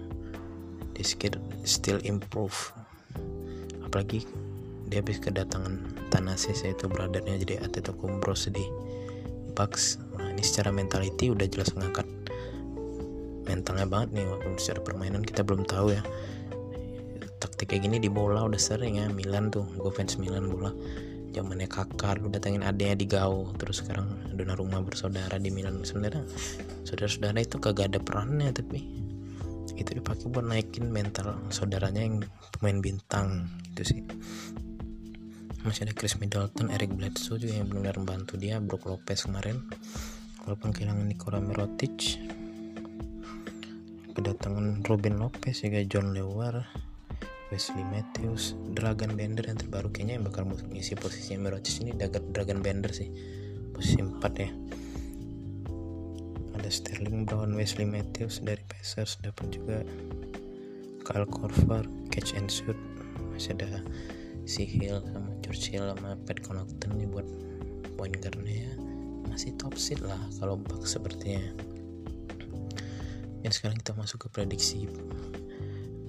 dia 1.03 1.35
still 1.67 1.99
improve. 2.07 2.55
Apalagi 3.83 4.25
dia 4.88 5.03
habis 5.03 5.19
kedatangan 5.19 5.93
Thanasis 6.12 6.62
yaitu 6.69 6.85
brothernya 6.85 7.41
jadi 7.41 7.65
Antetokounmpo 7.65 8.37
di 8.53 8.65
Bucks 9.53 10.01
nah, 10.17 10.29
ini 10.33 10.41
secara 10.45 10.73
mentality 10.73 11.29
udah 11.33 11.49
jelas 11.49 11.73
ngangkat. 11.77 12.05
Mentalnya 13.49 13.85
banget 13.85 14.17
nih 14.17 14.25
walaupun 14.29 14.57
secara 14.57 14.81
permainan 14.81 15.25
kita 15.25 15.45
belum 15.45 15.65
tahu 15.65 15.93
ya. 15.97 16.03
Taktik 17.41 17.75
kayak 17.75 17.88
gini 17.88 17.97
di 17.99 18.09
bola 18.09 18.47
udah 18.47 18.61
sering 18.61 19.03
ya 19.03 19.11
Milan 19.11 19.51
tuh 19.53 19.67
gue 19.77 19.93
fans 19.93 20.17
Milan 20.17 20.49
bola. 20.49 20.73
Zamannya 21.33 21.65
kakak 21.65 22.21
lu 22.21 22.29
datangin 22.29 22.61
adanya 22.61 22.93
di 22.93 23.09
Gau 23.09 23.49
terus 23.57 23.81
sekarang 23.81 24.37
dona 24.37 24.53
rumah 24.53 24.85
bersaudara 24.85 25.41
di 25.41 25.49
Milan. 25.49 25.81
Sebenarnya 25.85 26.25
saudara-saudara 26.85 27.41
itu 27.41 27.57
kagak 27.57 27.93
ada 27.93 28.01
perannya 28.01 28.53
tapi 28.53 29.02
itu 29.83 29.99
dipakai 29.99 30.31
buat 30.31 30.47
naikin 30.47 30.88
mental 30.88 31.37
saudaranya 31.51 32.03
yang 32.07 32.23
pemain 32.55 32.79
bintang 32.79 33.51
gitu 33.75 33.83
sih. 33.95 34.01
Masih 35.62 35.87
ada 35.87 35.95
Chris 35.95 36.18
Middleton, 36.18 36.75
Eric 36.75 36.95
Bledsoe 36.95 37.38
juga 37.38 37.55
yang 37.55 37.71
benar-benar 37.71 37.97
membantu 38.03 38.35
dia, 38.35 38.59
Brook 38.59 38.87
Lopez 38.87 39.27
kemarin. 39.27 39.62
Walaupun 40.42 40.75
kehilangan 40.75 41.07
Nikola 41.07 41.38
Mirotic. 41.38 42.18
Kedatangan 44.12 44.83
Robin 44.87 45.23
Lopez 45.23 45.62
juga 45.62 45.81
John 45.87 46.11
Lewar 46.14 46.66
Wesley 47.55 47.87
Matthews 47.87 48.59
Dragon 48.75 49.14
Bender 49.14 49.47
yang 49.47 49.61
terbaru 49.61 49.95
kayaknya 49.95 50.18
yang 50.18 50.25
bakal 50.27 50.51
ngisi 50.51 50.99
posisi 50.99 51.38
Mirotic 51.38 51.79
ini 51.81 51.95
Dragon 51.95 52.59
Bender 52.59 52.90
sih. 52.90 53.09
Posisi 53.71 54.03
4 54.03 54.18
ya 54.37 54.51
ada 56.62 56.70
Sterling 56.70 57.27
Brown 57.27 57.59
Wesley 57.59 57.83
Matthews 57.83 58.38
dari 58.38 58.62
Pacers 58.70 59.18
dapat 59.18 59.51
juga 59.51 59.83
Kyle 61.03 61.27
Korver 61.27 61.83
catch 62.14 62.38
and 62.38 62.46
shoot. 62.46 62.79
Masih 63.35 63.59
ada 63.59 63.83
si 64.46 64.62
Hill 64.62 65.03
sama 65.03 65.35
George 65.42 65.75
Hill 65.75 65.90
sama 65.90 66.14
Pat 66.22 66.38
Connaughton 66.38 67.03
nih 67.03 67.11
buat 67.11 67.27
point 67.98 68.14
guardnya 68.14 68.70
ya. 68.70 68.72
Masih 69.27 69.59
top 69.59 69.75
seed 69.75 70.07
lah 70.07 70.22
kalau 70.38 70.55
Bucks 70.55 70.94
sepertinya. 70.94 71.42
Dan 73.42 73.51
sekarang 73.51 73.83
kita 73.83 73.98
masuk 73.98 74.31
ke 74.31 74.38
prediksi 74.38 74.87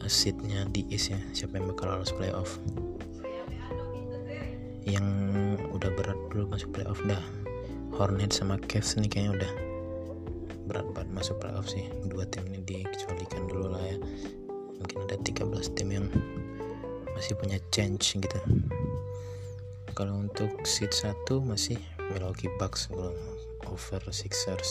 seatnya 0.06 0.70
di 0.70 0.86
East 0.94 1.10
ya. 1.10 1.20
Siapa 1.34 1.58
yang 1.58 1.74
bakal 1.74 1.98
lolos 1.98 2.14
playoff? 2.14 2.62
Yang 4.86 5.08
udah 5.74 5.90
berat 5.98 6.20
dulu 6.30 6.54
masuk 6.54 6.78
playoff 6.78 7.02
dah. 7.10 7.26
Hornets 7.98 8.38
sama 8.38 8.62
Cavs 8.70 8.94
nih 9.02 9.10
kayaknya 9.10 9.34
udah 9.42 9.73
berat 10.64 10.88
banget 10.96 11.12
masuk 11.12 11.36
playoff 11.44 11.68
sih. 11.68 11.88
Dua 12.08 12.24
tim 12.28 12.48
ini 12.48 12.64
dikecualikan 12.64 13.48
dulu 13.52 13.76
lah 13.76 13.84
ya. 13.84 13.98
Mungkin 14.80 14.98
ada 15.08 15.16
13 15.20 15.76
tim 15.76 15.90
yang 15.92 16.08
masih 17.16 17.36
punya 17.40 17.60
change 17.72 18.16
gitu. 18.16 18.40
Kalau 19.94 20.26
untuk 20.26 20.50
seat 20.66 20.92
1 20.92 21.30
masih 21.44 21.78
Milwaukee 22.12 22.50
Bucks 22.58 22.90
belum 22.90 23.14
over 23.70 24.02
Sixers. 24.10 24.70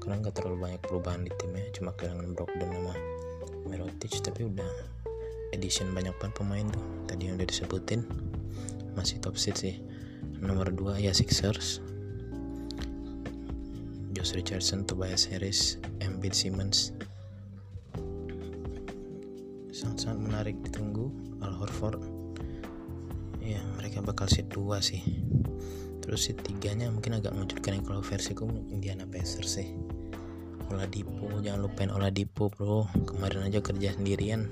Karena 0.00 0.22
nggak 0.22 0.38
terlalu 0.40 0.56
banyak 0.62 0.80
perubahan 0.86 1.26
di 1.26 1.32
timnya 1.36 1.66
cuma 1.74 1.92
kehilangan 1.94 2.32
Brogdon 2.32 2.70
sama 2.70 2.94
Mirotic. 3.66 4.12
Tapi 4.22 4.46
udah 4.46 4.72
edition 5.52 5.90
banyak 5.92 6.14
banget 6.22 6.34
pemain 6.38 6.66
tuh. 6.70 6.84
Tadi 7.10 7.22
yang 7.28 7.36
udah 7.38 7.48
disebutin 7.48 8.06
masih 8.94 9.20
top 9.20 9.36
seat 9.36 9.58
sih. 9.58 9.76
Nomor 10.40 10.70
2 10.70 11.02
ya 11.02 11.12
Sixers 11.12 11.95
Josh 14.16 14.32
Richardson, 14.32 14.88
Tobias 14.88 15.28
Harris, 15.28 15.76
Embiid 16.00 16.32
Simmons. 16.32 16.96
Sangat-sangat 19.68 20.18
menarik 20.24 20.56
ditunggu 20.64 21.12
Al 21.44 21.52
Horford. 21.52 22.00
Ya 23.44 23.60
mereka 23.76 24.00
bakal 24.00 24.24
seat 24.32 24.48
2 24.48 24.80
sih. 24.80 25.04
Terus 26.00 26.32
seat 26.32 26.40
3 26.48 26.80
nya 26.80 26.88
mungkin 26.88 27.20
agak 27.20 27.36
mengejutkan 27.36 27.84
kalau 27.84 28.00
versiku 28.00 28.48
Indiana 28.72 29.04
Pacers 29.04 29.60
sih. 29.60 29.76
Oladipo 30.72 31.28
jangan 31.44 31.68
lupain 31.68 31.92
Oladipo 31.92 32.48
bro. 32.48 32.88
Kemarin 33.04 33.52
aja 33.52 33.60
kerja 33.60 34.00
sendirian. 34.00 34.48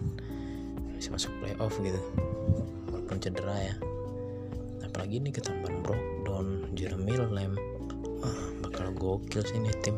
Bisa 0.93 1.09
masuk 1.09 1.33
playoff 1.41 1.73
gitu. 1.81 2.05
Walaupun 2.93 3.17
cedera 3.17 3.73
ya. 3.73 3.75
Apalagi 4.85 5.25
nih 5.25 5.33
ketambahan 5.33 5.81
bro. 5.81 5.97
Don 6.29 6.69
Jeremy 6.77 7.17
Lamb. 7.17 7.57
Ah, 8.21 8.54
bakal 8.85 9.17
gokil 9.25 9.41
sih 9.41 9.57
nih 9.57 9.73
tim. 9.81 9.97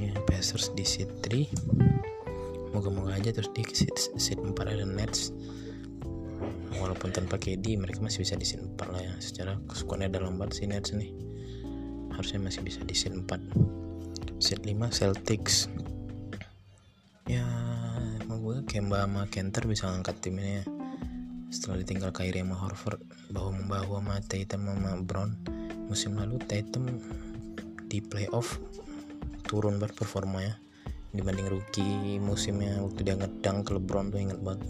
Ini 0.00 0.16
Pacers 0.24 0.72
di 0.72 0.88
seat 0.88 1.20
3 1.20 2.72
moga-moga 2.72 3.12
aja 3.12 3.28
terus 3.28 3.52
di 3.52 3.60
seat, 3.68 3.92
seat 4.16 4.40
4 4.40 4.56
ada 4.56 4.88
Nets. 4.88 5.36
Walaupun 6.80 7.12
tanpa 7.12 7.36
KD 7.36 7.76
mereka 7.76 8.00
masih 8.00 8.24
bisa 8.24 8.40
di 8.40 8.48
seat 8.48 8.64
4 8.64 8.88
lah 8.88 9.04
ya. 9.04 9.12
Secara 9.20 9.60
squadnya 9.76 10.08
dalam 10.08 10.40
banget 10.40 10.64
sih 10.64 10.66
Nets 10.70 10.96
nih. 10.96 11.12
Harusnya 12.16 12.40
masih 12.40 12.64
bisa 12.64 12.80
di 12.88 12.96
seat 12.96 13.12
4 13.12 13.28
seat 14.40 14.64
5 14.64 14.88
Celtics. 14.88 15.68
Ya 17.28 17.44
emang 18.24 18.40
gue 18.40 18.64
Kemba 18.64 19.04
sama 19.04 19.28
Kenter 19.28 19.68
bisa 19.68 19.92
ngangkat 19.92 20.24
tim 20.24 20.40
ini 20.40 20.64
ya. 20.64 20.64
Setelah 21.52 21.84
ditinggal 21.84 22.16
Kyrie 22.16 22.40
sama 22.40 22.56
Horford 22.56 23.04
bahu 23.28 23.52
membahu 23.52 24.00
sama 24.00 24.16
Tatum 24.24 24.64
sama 24.64 25.04
Brown. 25.04 25.36
Musim 25.88 26.16
lalu 26.16 26.40
Tatum 26.48 26.88
di 27.88 28.04
playoff 28.04 28.60
turun 29.48 29.80
banget 29.80 29.96
performanya 29.96 30.54
dibanding 31.16 31.48
rookie 31.48 32.20
musimnya 32.20 32.84
waktu 32.84 33.00
dia 33.00 33.16
ngedang 33.16 33.64
ke 33.64 33.72
LeBron 33.72 34.12
tuh 34.12 34.20
inget 34.20 34.40
banget 34.44 34.68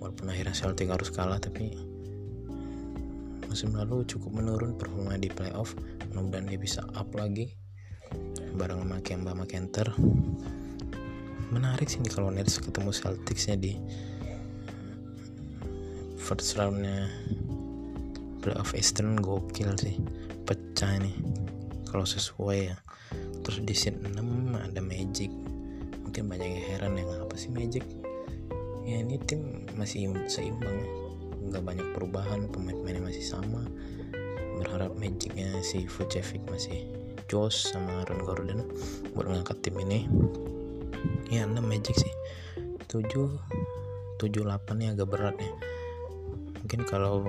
walaupun 0.00 0.32
akhirnya 0.32 0.56
Celtic 0.56 0.88
harus 0.88 1.12
kalah 1.12 1.36
tapi 1.36 1.76
musim 3.48 3.72
lalu 3.72 4.04
cukup 4.04 4.44
menurun 4.44 4.76
performa 4.76 5.16
di 5.16 5.32
playoff. 5.32 5.72
Mudah-mudahan 6.12 6.52
dia 6.52 6.60
bisa 6.60 6.84
up 6.92 7.08
lagi 7.16 7.48
bareng 8.54 8.84
sama 8.84 9.00
Kemba 9.00 9.32
sama 9.32 9.44
Kenter. 9.48 9.88
Menarik 11.48 11.88
sih 11.88 12.04
nih 12.04 12.12
kalau 12.12 12.28
Nets 12.28 12.60
ketemu 12.60 12.92
Celticsnya 12.92 13.56
di 13.56 13.72
first 16.20 16.60
roundnya 16.60 17.08
playoff 18.44 18.76
Eastern 18.76 19.16
gokil 19.16 19.72
sih. 19.80 19.96
Pecah 20.44 21.00
nih 21.00 21.16
kalau 21.88 22.04
sesuai 22.04 22.58
ya. 22.72 22.76
Terus 23.42 23.64
di 23.64 23.74
scene 23.74 24.04
6 24.04 24.20
ada 24.54 24.80
Magic. 24.84 25.32
Mungkin 26.04 26.28
banyak 26.28 26.48
yang 26.48 26.66
heran 26.76 27.00
ya 27.00 27.04
apa 27.24 27.34
sih 27.40 27.48
Magic? 27.48 27.84
Ya 28.84 29.04
ini 29.04 29.20
tim 29.24 29.64
masih 29.76 30.12
seimbang. 30.28 30.76
Ya 30.84 30.88
nggak 31.48 31.64
banyak 31.64 31.88
perubahan 31.96 32.48
pemain-pemainnya 32.52 33.00
masih 33.00 33.24
sama. 33.24 33.64
Berharap 34.60 34.92
Magicnya 34.98 35.48
si 35.64 35.88
Vucevic 35.88 36.44
masih 36.50 36.84
Josh 37.28 37.68
sama 37.72 38.04
Aaron 38.04 38.24
Gordon 38.24 38.60
buat 39.12 39.28
ngangkat 39.28 39.60
tim 39.64 39.76
ini. 39.80 40.08
Ya 41.32 41.48
6 41.48 41.56
Magic 41.64 41.96
sih. 41.96 42.12
7 42.88 43.04
7 44.20 44.44
8 44.44 44.80
nya 44.80 44.92
agak 44.96 45.08
berat 45.08 45.36
ya. 45.36 45.52
Mungkin 46.64 46.84
kalau 46.84 47.28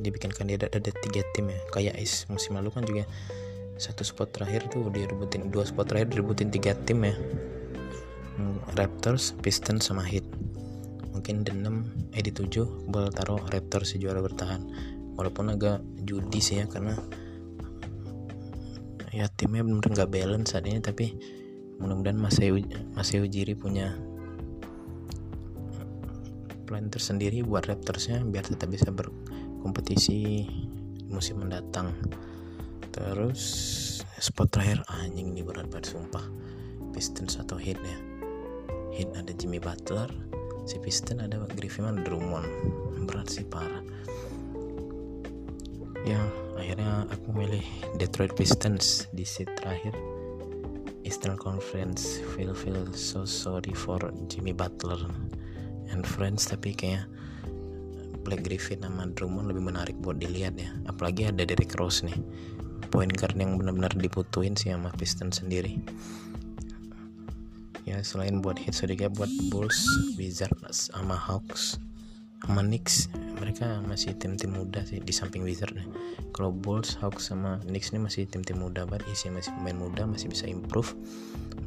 dibikin 0.00 0.32
kandidat 0.32 0.72
ada 0.72 0.90
tiga 0.90 1.22
tim 1.36 1.52
ya. 1.52 1.60
Kayak 1.70 1.98
Ice 2.00 2.24
musim 2.32 2.56
lalu 2.56 2.72
kan 2.72 2.82
juga 2.86 3.04
satu 3.80 4.04
spot 4.04 4.36
terakhir 4.36 4.68
tuh 4.68 4.92
direbutin 4.92 5.48
dua 5.48 5.64
spot 5.64 5.88
terakhir 5.88 6.12
direbutin 6.12 6.52
tiga 6.52 6.76
tim 6.84 7.00
ya. 7.00 7.16
Hmm, 8.36 8.60
Raptors, 8.76 9.32
Pistons 9.40 9.88
sama 9.88 10.04
Heat. 10.04 10.28
Mungkin 11.16 11.44
di 11.44 11.52
6 11.52 12.12
eh 12.16 12.20
di 12.20 12.32
7 12.32 12.88
boleh 12.92 13.08
taruh 13.08 13.40
Raptors 13.48 13.96
juara 13.96 14.20
bertahan. 14.20 14.60
Walaupun 15.16 15.56
agak 15.56 15.80
judi 16.04 16.40
sih 16.44 16.60
ya 16.60 16.68
karena 16.68 16.92
ya 19.10 19.26
timnya 19.32 19.66
benar-benar 19.66 20.04
nggak 20.04 20.12
balance 20.12 20.54
saat 20.54 20.70
ini 20.70 20.78
tapi 20.78 21.18
mudah-mudahan 21.82 22.20
masih 22.20 22.62
masih 22.94 23.26
Ujiri 23.26 23.58
punya 23.58 23.96
plan 26.70 26.86
tersendiri 26.86 27.42
buat 27.42 27.66
Raptorsnya 27.66 28.22
biar 28.22 28.46
tetap 28.46 28.70
bisa 28.70 28.94
ber 28.94 29.10
kompetisi 29.66 30.46
musim 31.10 31.42
mendatang 31.42 31.90
terus 32.90 33.42
spot 34.20 34.52
terakhir 34.52 34.84
anjing 35.00 35.32
nih 35.32 35.46
berat 35.46 35.70
banget 35.72 35.96
sumpah. 35.96 36.26
Pistons 36.90 37.38
atau 37.38 37.56
Heat 37.56 37.78
ya. 37.80 37.98
Heat 38.92 39.10
ada 39.14 39.32
Jimmy 39.32 39.62
Butler 39.62 40.10
si 40.68 40.76
Piston 40.82 41.22
ada 41.24 41.40
Griffin 41.56 42.02
Drummond. 42.04 42.46
Berat 43.08 43.30
sih 43.32 43.46
parah. 43.46 43.80
Ya 46.04 46.20
akhirnya 46.58 47.08
aku 47.08 47.32
milih 47.32 47.64
Detroit 47.96 48.34
Pistons. 48.36 49.08
Di 49.14 49.24
seat 49.24 49.48
terakhir 49.56 49.96
Eastern 51.06 51.40
Conference. 51.40 52.20
Feel 52.36 52.52
feel 52.52 52.90
so 52.92 53.24
sorry 53.24 53.72
for 53.72 53.98
Jimmy 54.28 54.52
Butler 54.52 55.00
and 55.90 56.04
friends 56.04 56.46
tapi 56.46 56.76
kayak 56.76 57.08
Black 58.20 58.44
Griffin 58.44 58.84
sama 58.84 59.08
Drummond 59.16 59.48
lebih 59.48 59.64
menarik 59.64 59.96
buat 60.04 60.20
dilihat 60.20 60.54
ya. 60.60 60.70
Apalagi 60.84 61.32
ada 61.32 61.46
Derrick 61.46 61.72
Rose 61.78 62.04
nih 62.04 62.18
point 62.88 63.12
guard 63.12 63.36
yang 63.36 63.60
benar-benar 63.60 63.92
diputuin 63.92 64.56
sih 64.56 64.72
sama 64.72 64.88
Piston 64.96 65.28
sendiri. 65.28 65.76
Ya 67.84 68.00
selain 68.00 68.40
buat 68.40 68.56
hits 68.56 68.80
juga 68.80 69.12
buat 69.12 69.28
Bulls, 69.52 69.84
Wizards 70.16 70.94
sama 70.94 71.18
Hawks 71.18 71.76
sama 72.40 72.64
Knicks 72.64 73.12
mereka 73.36 73.84
masih 73.84 74.16
tim-tim 74.16 74.56
muda 74.56 74.80
sih 74.88 74.96
di 74.96 75.12
samping 75.12 75.44
Wizard 75.44 75.76
kalau 76.30 76.56
Bulls, 76.56 76.96
Hawks 77.02 77.28
sama 77.28 77.60
Knicks 77.68 77.92
ini 77.92 78.00
masih 78.06 78.24
tim-tim 78.24 78.56
muda 78.62 78.88
banget 78.88 79.12
isi 79.12 79.28
masih 79.28 79.52
pemain 79.60 79.76
muda 79.76 80.08
masih 80.08 80.30
bisa 80.30 80.46
improve. 80.48 80.96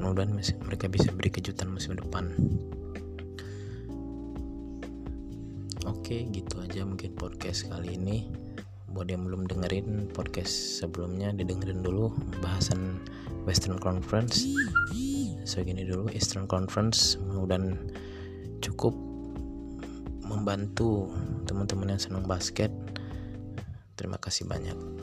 Mudah-mudahan 0.01 0.33
mereka 0.65 0.89
bisa 0.89 1.13
beri 1.13 1.29
kejutan 1.29 1.69
musim 1.69 1.93
depan. 1.93 2.33
Oke 5.85 6.25
gitu 6.31 6.63
aja 6.63 6.87
mungkin 6.87 7.13
podcast 7.13 7.69
kali 7.69 7.99
ini 7.99 8.25
buat 8.93 9.09
yang 9.09 9.25
belum 9.25 9.49
dengerin 9.49 10.13
podcast 10.13 10.79
sebelumnya 10.79 11.33
didengerin 11.33 11.81
dulu 11.81 12.13
bahasan 12.39 13.01
Western 13.43 13.81
Conference. 13.81 14.45
Segini 15.43 15.83
dulu 15.83 16.07
Eastern 16.13 16.45
Conference 16.47 17.17
mudah-mudahan 17.19 17.75
cukup 18.63 18.95
membantu 20.23 21.11
teman-teman 21.49 21.97
yang 21.97 22.01
senang 22.01 22.23
basket. 22.23 22.71
Terima 23.97 24.15
kasih 24.21 24.47
banyak 24.47 25.02